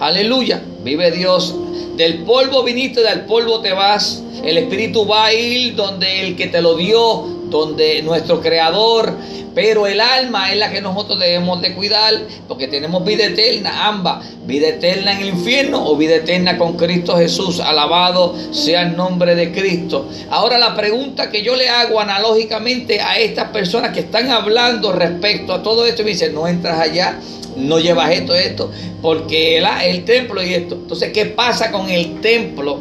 Aleluya, 0.00 0.62
vive 0.82 1.10
Dios. 1.10 1.54
Del 1.96 2.24
polvo 2.24 2.62
viniste, 2.62 3.02
del 3.02 3.20
polvo 3.20 3.60
te 3.60 3.72
vas. 3.72 4.22
El 4.44 4.58
Espíritu 4.58 5.06
va 5.06 5.26
a 5.26 5.32
ir 5.32 5.74
donde 5.76 6.22
el 6.22 6.36
que 6.36 6.48
te 6.48 6.60
lo 6.60 6.76
dio, 6.76 7.45
donde 7.50 8.02
nuestro 8.02 8.40
Creador, 8.40 9.14
pero 9.56 9.86
el 9.86 10.02
alma 10.02 10.52
es 10.52 10.58
la 10.58 10.70
que 10.70 10.82
nosotros 10.82 11.18
debemos 11.18 11.62
de 11.62 11.74
cuidar, 11.74 12.12
porque 12.46 12.68
tenemos 12.68 13.02
vida 13.06 13.24
eterna, 13.24 13.86
ambas, 13.88 14.26
vida 14.44 14.68
eterna 14.68 15.12
en 15.12 15.22
el 15.22 15.28
infierno 15.28 15.82
o 15.82 15.96
vida 15.96 16.16
eterna 16.16 16.58
con 16.58 16.76
Cristo 16.76 17.16
Jesús. 17.16 17.60
Alabado 17.60 18.34
sea 18.50 18.82
el 18.82 18.96
nombre 18.96 19.34
de 19.34 19.52
Cristo. 19.52 20.10
Ahora 20.28 20.58
la 20.58 20.76
pregunta 20.76 21.30
que 21.30 21.42
yo 21.42 21.56
le 21.56 21.70
hago 21.70 21.98
analógicamente 22.00 23.00
a 23.00 23.18
estas 23.18 23.48
personas 23.48 23.92
que 23.92 24.00
están 24.00 24.30
hablando 24.30 24.92
respecto 24.92 25.54
a 25.54 25.62
todo 25.62 25.86
esto, 25.86 26.02
me 26.04 26.10
dicen, 26.10 26.34
no 26.34 26.46
entras 26.46 26.78
allá, 26.78 27.18
no 27.56 27.78
llevas 27.78 28.10
esto, 28.10 28.34
esto, 28.34 28.70
porque 29.00 29.56
el, 29.56 29.66
el 29.84 30.04
templo 30.04 30.42
y 30.42 30.52
esto. 30.52 30.74
Entonces, 30.74 31.12
¿qué 31.12 31.24
pasa 31.24 31.72
con 31.72 31.88
el 31.88 32.20
templo 32.20 32.80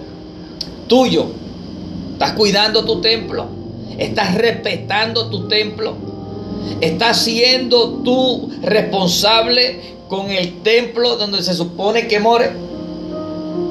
tuyo? 0.87 1.27
¿Estás 2.11 2.33
cuidando 2.33 2.83
tu 2.83 2.99
templo? 2.99 3.64
¿Estás 3.97 4.35
respetando 4.35 5.29
tu 5.29 5.47
templo? 5.47 5.95
¿Estás 6.81 7.23
siendo 7.23 8.01
tú 8.03 8.51
responsable 8.61 9.79
con 10.07 10.29
el 10.29 10.61
templo 10.61 11.15
donde 11.15 11.41
se 11.43 11.53
supone 11.53 12.07
que 12.07 12.19
more? 12.19 12.51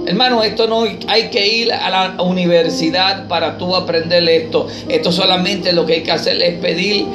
Hermano, 0.06 0.42
esto 0.42 0.66
no 0.66 0.84
hay 1.06 1.30
que 1.30 1.46
ir 1.46 1.72
a 1.72 1.88
la 1.90 2.22
universidad 2.22 3.26
para 3.26 3.56
tú 3.56 3.74
aprender 3.74 4.28
esto. 4.28 4.68
Esto 4.88 5.10
solamente 5.10 5.72
lo 5.72 5.86
que 5.86 5.94
hay 5.94 6.02
que 6.02 6.12
hacer 6.12 6.42
es 6.42 6.58
pedir 6.58 7.06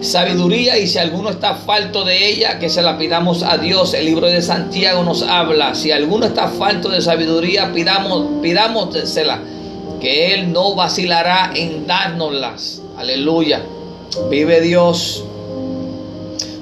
sabiduría 0.00 0.78
y 0.78 0.86
si 0.86 0.98
alguno 0.98 1.28
está 1.28 1.54
falto 1.54 2.04
de 2.04 2.28
ella, 2.28 2.58
que 2.58 2.70
se 2.70 2.82
la 2.82 2.96
pidamos 2.96 3.42
a 3.42 3.58
Dios. 3.58 3.92
El 3.94 4.06
libro 4.06 4.26
de 4.28 4.40
Santiago 4.40 5.02
nos 5.02 5.22
habla. 5.22 5.74
Si 5.74 5.92
alguno 5.92 6.26
está 6.26 6.48
falto 6.48 6.88
de 6.88 7.02
sabiduría, 7.02 7.72
pidamos, 7.72 8.26
pidámosela, 8.42 9.40
que 10.00 10.34
Él 10.34 10.52
no 10.52 10.74
vacilará 10.74 11.52
en 11.54 11.86
dárnoslas. 11.86 12.82
Aleluya. 12.96 13.62
Vive 14.30 14.60
Dios. 14.60 15.24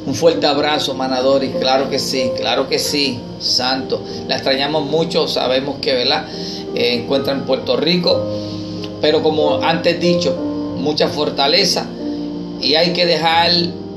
Un 0.06 0.14
fuerte 0.14 0.46
abrazo, 0.46 0.94
Manadori. 0.94 1.50
Claro 1.60 1.88
que 1.90 1.98
sí, 1.98 2.30
claro 2.36 2.68
que 2.68 2.78
sí, 2.78 3.20
Santo. 3.40 4.02
La 4.26 4.36
extrañamos 4.36 4.86
mucho, 4.86 5.28
sabemos 5.28 5.76
que, 5.80 5.94
¿verdad? 5.94 6.26
Eh, 6.74 6.94
encuentra 6.94 7.32
en 7.32 7.42
Puerto 7.42 7.76
Rico. 7.76 8.20
Pero 9.00 9.22
como 9.22 9.62
antes 9.62 10.00
dicho, 10.00 10.34
mucha 10.78 11.08
fortaleza. 11.08 11.86
Y 12.60 12.74
hay 12.74 12.92
que 12.92 13.06
dejar 13.06 13.50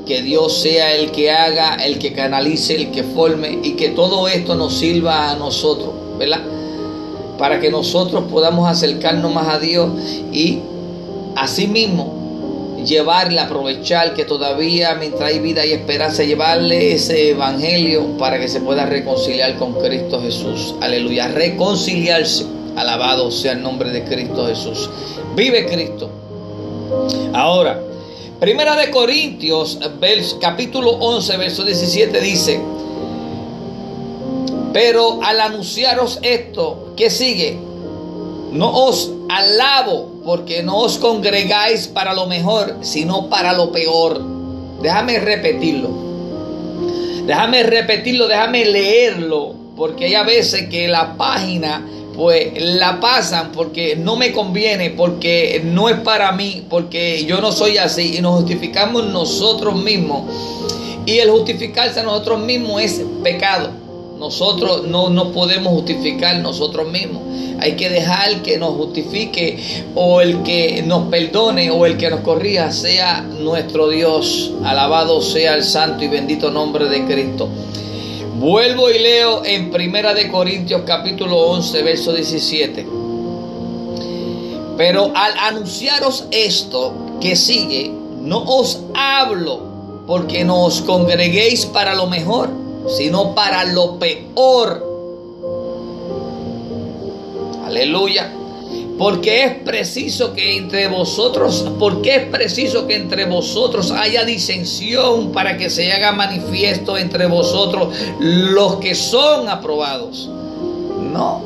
que 0.05 0.21
Dios 0.21 0.61
sea 0.61 0.93
el 0.95 1.11
que 1.11 1.31
haga, 1.31 1.75
el 1.75 1.97
que 1.97 2.13
canalice, 2.13 2.75
el 2.75 2.91
que 2.91 3.03
forme. 3.03 3.59
Y 3.63 3.71
que 3.73 3.89
todo 3.89 4.27
esto 4.27 4.55
nos 4.55 4.77
sirva 4.77 5.31
a 5.31 5.35
nosotros, 5.35 5.91
¿verdad? 6.17 6.41
Para 7.41 7.59
que 7.59 7.71
nosotros 7.71 8.25
podamos 8.29 8.69
acercarnos 8.69 9.33
más 9.33 9.47
a 9.47 9.57
Dios 9.57 9.89
y 10.31 10.59
asimismo 11.35 12.77
llevarle, 12.85 13.39
aprovechar 13.39 14.13
que 14.13 14.25
todavía 14.25 14.93
mientras 14.93 15.23
hay 15.23 15.39
vida 15.39 15.65
y 15.65 15.71
esperanza, 15.71 16.23
llevarle 16.23 16.93
ese 16.93 17.31
evangelio 17.31 18.15
para 18.19 18.39
que 18.39 18.47
se 18.47 18.61
pueda 18.61 18.85
reconciliar 18.85 19.55
con 19.55 19.73
Cristo 19.73 20.21
Jesús. 20.21 20.75
Aleluya, 20.81 21.29
reconciliarse. 21.29 22.45
Alabado 22.75 23.31
sea 23.31 23.53
el 23.53 23.63
nombre 23.63 23.89
de 23.89 24.03
Cristo 24.03 24.45
Jesús. 24.45 24.87
Vive 25.35 25.65
Cristo. 25.65 26.11
Ahora, 27.33 27.81
Primera 28.39 28.75
de 28.75 28.91
Corintios, 28.91 29.79
capítulo 30.39 30.91
11, 30.91 31.37
verso 31.37 31.63
17 31.63 32.21
dice, 32.21 32.61
pero 34.73 35.21
al 35.23 35.39
anunciaros 35.39 36.19
esto, 36.21 36.93
¿qué 36.95 37.09
sigue? 37.09 37.57
No 38.51 38.69
os 38.85 39.11
alabo 39.29 40.11
porque 40.25 40.61
no 40.63 40.79
os 40.79 40.97
congregáis 40.97 41.87
para 41.87 42.13
lo 42.13 42.27
mejor, 42.27 42.77
sino 42.81 43.29
para 43.29 43.53
lo 43.53 43.71
peor. 43.71 44.21
Déjame 44.81 45.19
repetirlo. 45.19 45.89
Déjame 47.25 47.63
repetirlo, 47.63 48.27
déjame 48.27 48.65
leerlo, 48.65 49.53
porque 49.77 50.05
hay 50.05 50.15
a 50.15 50.23
veces 50.23 50.67
que 50.69 50.87
la 50.87 51.15
página 51.17 51.85
pues 52.15 52.51
la 52.61 52.99
pasan 52.99 53.51
porque 53.51 53.95
no 53.95 54.15
me 54.15 54.31
conviene, 54.31 54.89
porque 54.89 55.61
no 55.63 55.87
es 55.87 55.97
para 56.01 56.31
mí, 56.33 56.65
porque 56.69 57.25
yo 57.25 57.39
no 57.39 57.51
soy 57.51 57.77
así 57.77 58.17
y 58.17 58.21
nos 58.21 58.41
justificamos 58.41 59.05
nosotros 59.05 59.81
mismos. 59.81 60.23
Y 61.05 61.19
el 61.19 61.31
justificarse 61.31 62.01
a 62.01 62.03
nosotros 62.03 62.41
mismos 62.41 62.81
es 62.81 63.01
pecado. 63.23 63.71
Nosotros 64.21 64.83
no 64.83 65.09
nos 65.09 65.29
podemos 65.29 65.73
justificar 65.73 66.37
nosotros 66.41 66.91
mismos. 66.91 67.23
Hay 67.59 67.75
que 67.75 67.89
dejar 67.89 68.43
que 68.43 68.59
nos 68.59 68.75
justifique 68.75 69.57
o 69.95 70.21
el 70.21 70.43
que 70.43 70.83
nos 70.83 71.07
perdone 71.07 71.71
o 71.71 71.87
el 71.87 71.97
que 71.97 72.11
nos 72.11 72.19
corrija 72.19 72.71
sea 72.71 73.21
nuestro 73.21 73.89
Dios. 73.89 74.51
Alabado 74.63 75.23
sea 75.23 75.55
el 75.55 75.63
santo 75.63 76.03
y 76.03 76.07
bendito 76.07 76.51
nombre 76.51 76.85
de 76.85 77.03
Cristo. 77.05 77.49
Vuelvo 78.35 78.91
y 78.91 78.99
leo 78.99 79.43
en 79.43 79.71
Primera 79.71 80.13
de 80.13 80.29
Corintios 80.29 80.83
capítulo 80.85 81.37
11 81.37 81.81
verso 81.81 82.13
17. 82.13 82.85
Pero 84.77 85.11
al 85.15 85.33
anunciaros 85.39 86.25
esto 86.29 86.93
que 87.19 87.35
sigue, 87.35 87.91
no 88.21 88.43
os 88.43 88.81
hablo 88.93 89.61
porque 90.05 90.43
no 90.43 90.65
os 90.65 90.81
congreguéis 90.81 91.65
para 91.65 91.95
lo 91.95 92.05
mejor 92.05 92.60
sino 92.87 93.35
para 93.35 93.65
lo 93.65 93.97
peor. 93.99 94.91
Aleluya. 97.65 98.33
Porque 98.97 99.43
es 99.43 99.55
preciso 99.63 100.33
que 100.33 100.57
entre 100.57 100.87
vosotros, 100.87 101.65
porque 101.79 102.15
es 102.17 102.25
preciso 102.25 102.85
que 102.85 102.95
entre 102.95 103.25
vosotros 103.25 103.91
haya 103.91 104.25
disensión 104.25 105.31
para 105.31 105.57
que 105.57 105.69
se 105.69 105.91
haga 105.91 106.11
manifiesto 106.11 106.97
entre 106.97 107.25
vosotros 107.25 107.95
los 108.19 108.75
que 108.75 108.93
son 108.93 109.49
aprobados. 109.49 110.29
No. 111.11 111.41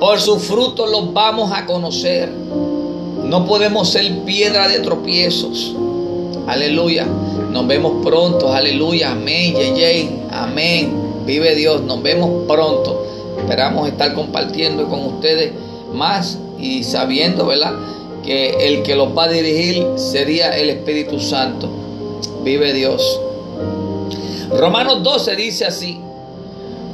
Por 0.00 0.20
su 0.20 0.38
fruto 0.40 0.86
los 0.86 1.12
vamos 1.12 1.52
a 1.52 1.66
conocer. 1.66 2.30
No 2.30 3.46
podemos 3.46 3.90
ser 3.90 4.24
piedra 4.24 4.66
de 4.68 4.80
tropiezos. 4.80 5.74
Aleluya. 6.46 7.06
Nos 7.58 7.66
vemos 7.66 8.04
pronto. 8.04 8.52
Aleluya. 8.52 9.10
Amén. 9.10 9.52
Yey, 9.74 10.20
Amén. 10.30 10.92
Vive 11.26 11.56
Dios. 11.56 11.82
Nos 11.82 12.00
vemos 12.00 12.46
pronto. 12.46 13.04
Esperamos 13.36 13.88
estar 13.88 14.14
compartiendo 14.14 14.88
con 14.88 15.04
ustedes 15.04 15.50
más 15.92 16.38
y 16.56 16.84
sabiendo, 16.84 17.46
¿verdad? 17.46 17.72
Que 18.22 18.50
el 18.68 18.84
que 18.84 18.94
los 18.94 19.08
va 19.08 19.24
a 19.24 19.28
dirigir 19.28 19.84
sería 19.96 20.56
el 20.56 20.70
Espíritu 20.70 21.18
Santo. 21.18 21.68
Vive 22.44 22.72
Dios. 22.72 23.20
Romanos 24.56 25.02
12 25.02 25.34
dice 25.34 25.64
así. 25.64 25.98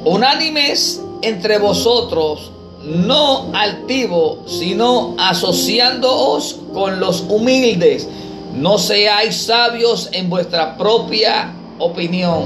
Unánimes 0.07 1.03
entre 1.21 1.59
vosotros, 1.59 2.53
no 2.83 3.51
altivos, 3.53 4.39
sino 4.47 5.15
asociándoos 5.19 6.57
con 6.73 7.01
los 7.01 7.23
humildes 7.29 8.09
no 8.55 8.79
seáis 8.79 9.35
sabios 9.37 10.09
en 10.13 10.31
vuestra 10.31 10.77
propia 10.77 11.53
opinión. 11.79 12.45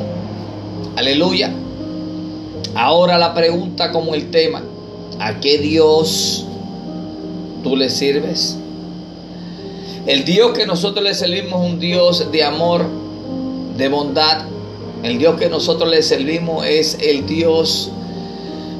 Aleluya. 0.97 1.53
Ahora 2.75 3.19
la 3.19 3.35
pregunta 3.35 3.93
como 3.93 4.15
el 4.15 4.31
tema. 4.31 4.63
¿A 5.21 5.39
qué 5.41 5.59
Dios 5.59 6.47
tú 7.63 7.77
le 7.77 7.91
sirves? 7.91 8.57
El 10.07 10.25
Dios 10.25 10.57
que 10.57 10.65
nosotros 10.65 11.05
le 11.05 11.13
servimos 11.13 11.67
es 11.67 11.73
un 11.73 11.79
Dios 11.79 12.33
de 12.33 12.43
amor, 12.43 12.87
de 13.77 13.89
bondad. 13.89 14.47
El 15.03 15.19
Dios 15.19 15.39
que 15.39 15.51
nosotros 15.51 15.91
le 15.91 16.03
servimos 16.03 16.65
es 16.67 16.97
el 17.03 17.27
Dios 17.27 17.91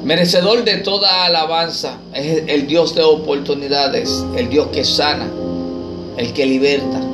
merecedor 0.03 0.63
de 0.63 0.77
toda 0.77 1.25
alabanza. 1.25 1.97
Es 2.13 2.43
el 2.47 2.65
Dios 2.65 2.95
de 2.95 3.03
oportunidades, 3.03 4.25
el 4.35 4.49
Dios 4.49 4.69
que 4.71 4.83
sana, 4.83 5.27
el 6.17 6.33
que 6.33 6.45
liberta 6.47 7.08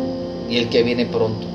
y 0.50 0.58
el 0.58 0.70
que 0.70 0.84
viene 0.84 1.06
pronto. 1.06 1.48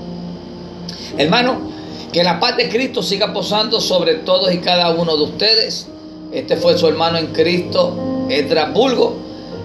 Hermano, 1.16 1.70
que 2.12 2.24
la 2.24 2.40
paz 2.40 2.56
de 2.56 2.68
Cristo 2.68 3.02
siga 3.02 3.32
posando 3.32 3.80
sobre 3.80 4.14
todos 4.14 4.52
y 4.52 4.58
cada 4.58 4.90
uno 4.90 5.16
de 5.16 5.24
ustedes. 5.24 5.86
Este 6.32 6.56
fue 6.56 6.76
su 6.78 6.86
hermano 6.86 7.18
en 7.18 7.28
Cristo, 7.28 8.26
Edra 8.28 8.66
Bulgo, 8.66 9.16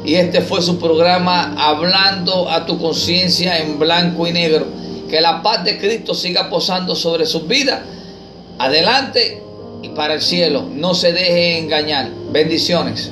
y 0.03 0.15
este 0.15 0.41
fue 0.41 0.61
su 0.61 0.79
programa 0.79 1.55
Hablando 1.57 2.49
a 2.49 2.65
tu 2.65 2.79
conciencia 2.79 3.59
en 3.59 3.79
blanco 3.79 4.27
y 4.27 4.31
negro. 4.31 4.65
Que 5.09 5.21
la 5.21 5.41
paz 5.41 5.63
de 5.63 5.77
Cristo 5.79 6.13
siga 6.13 6.49
posando 6.49 6.95
sobre 6.95 7.25
sus 7.25 7.47
vidas. 7.47 7.81
Adelante 8.57 9.41
y 9.81 9.89
para 9.89 10.15
el 10.15 10.21
cielo. 10.21 10.65
No 10.71 10.93
se 10.93 11.13
deje 11.13 11.59
engañar. 11.59 12.09
Bendiciones. 12.31 13.11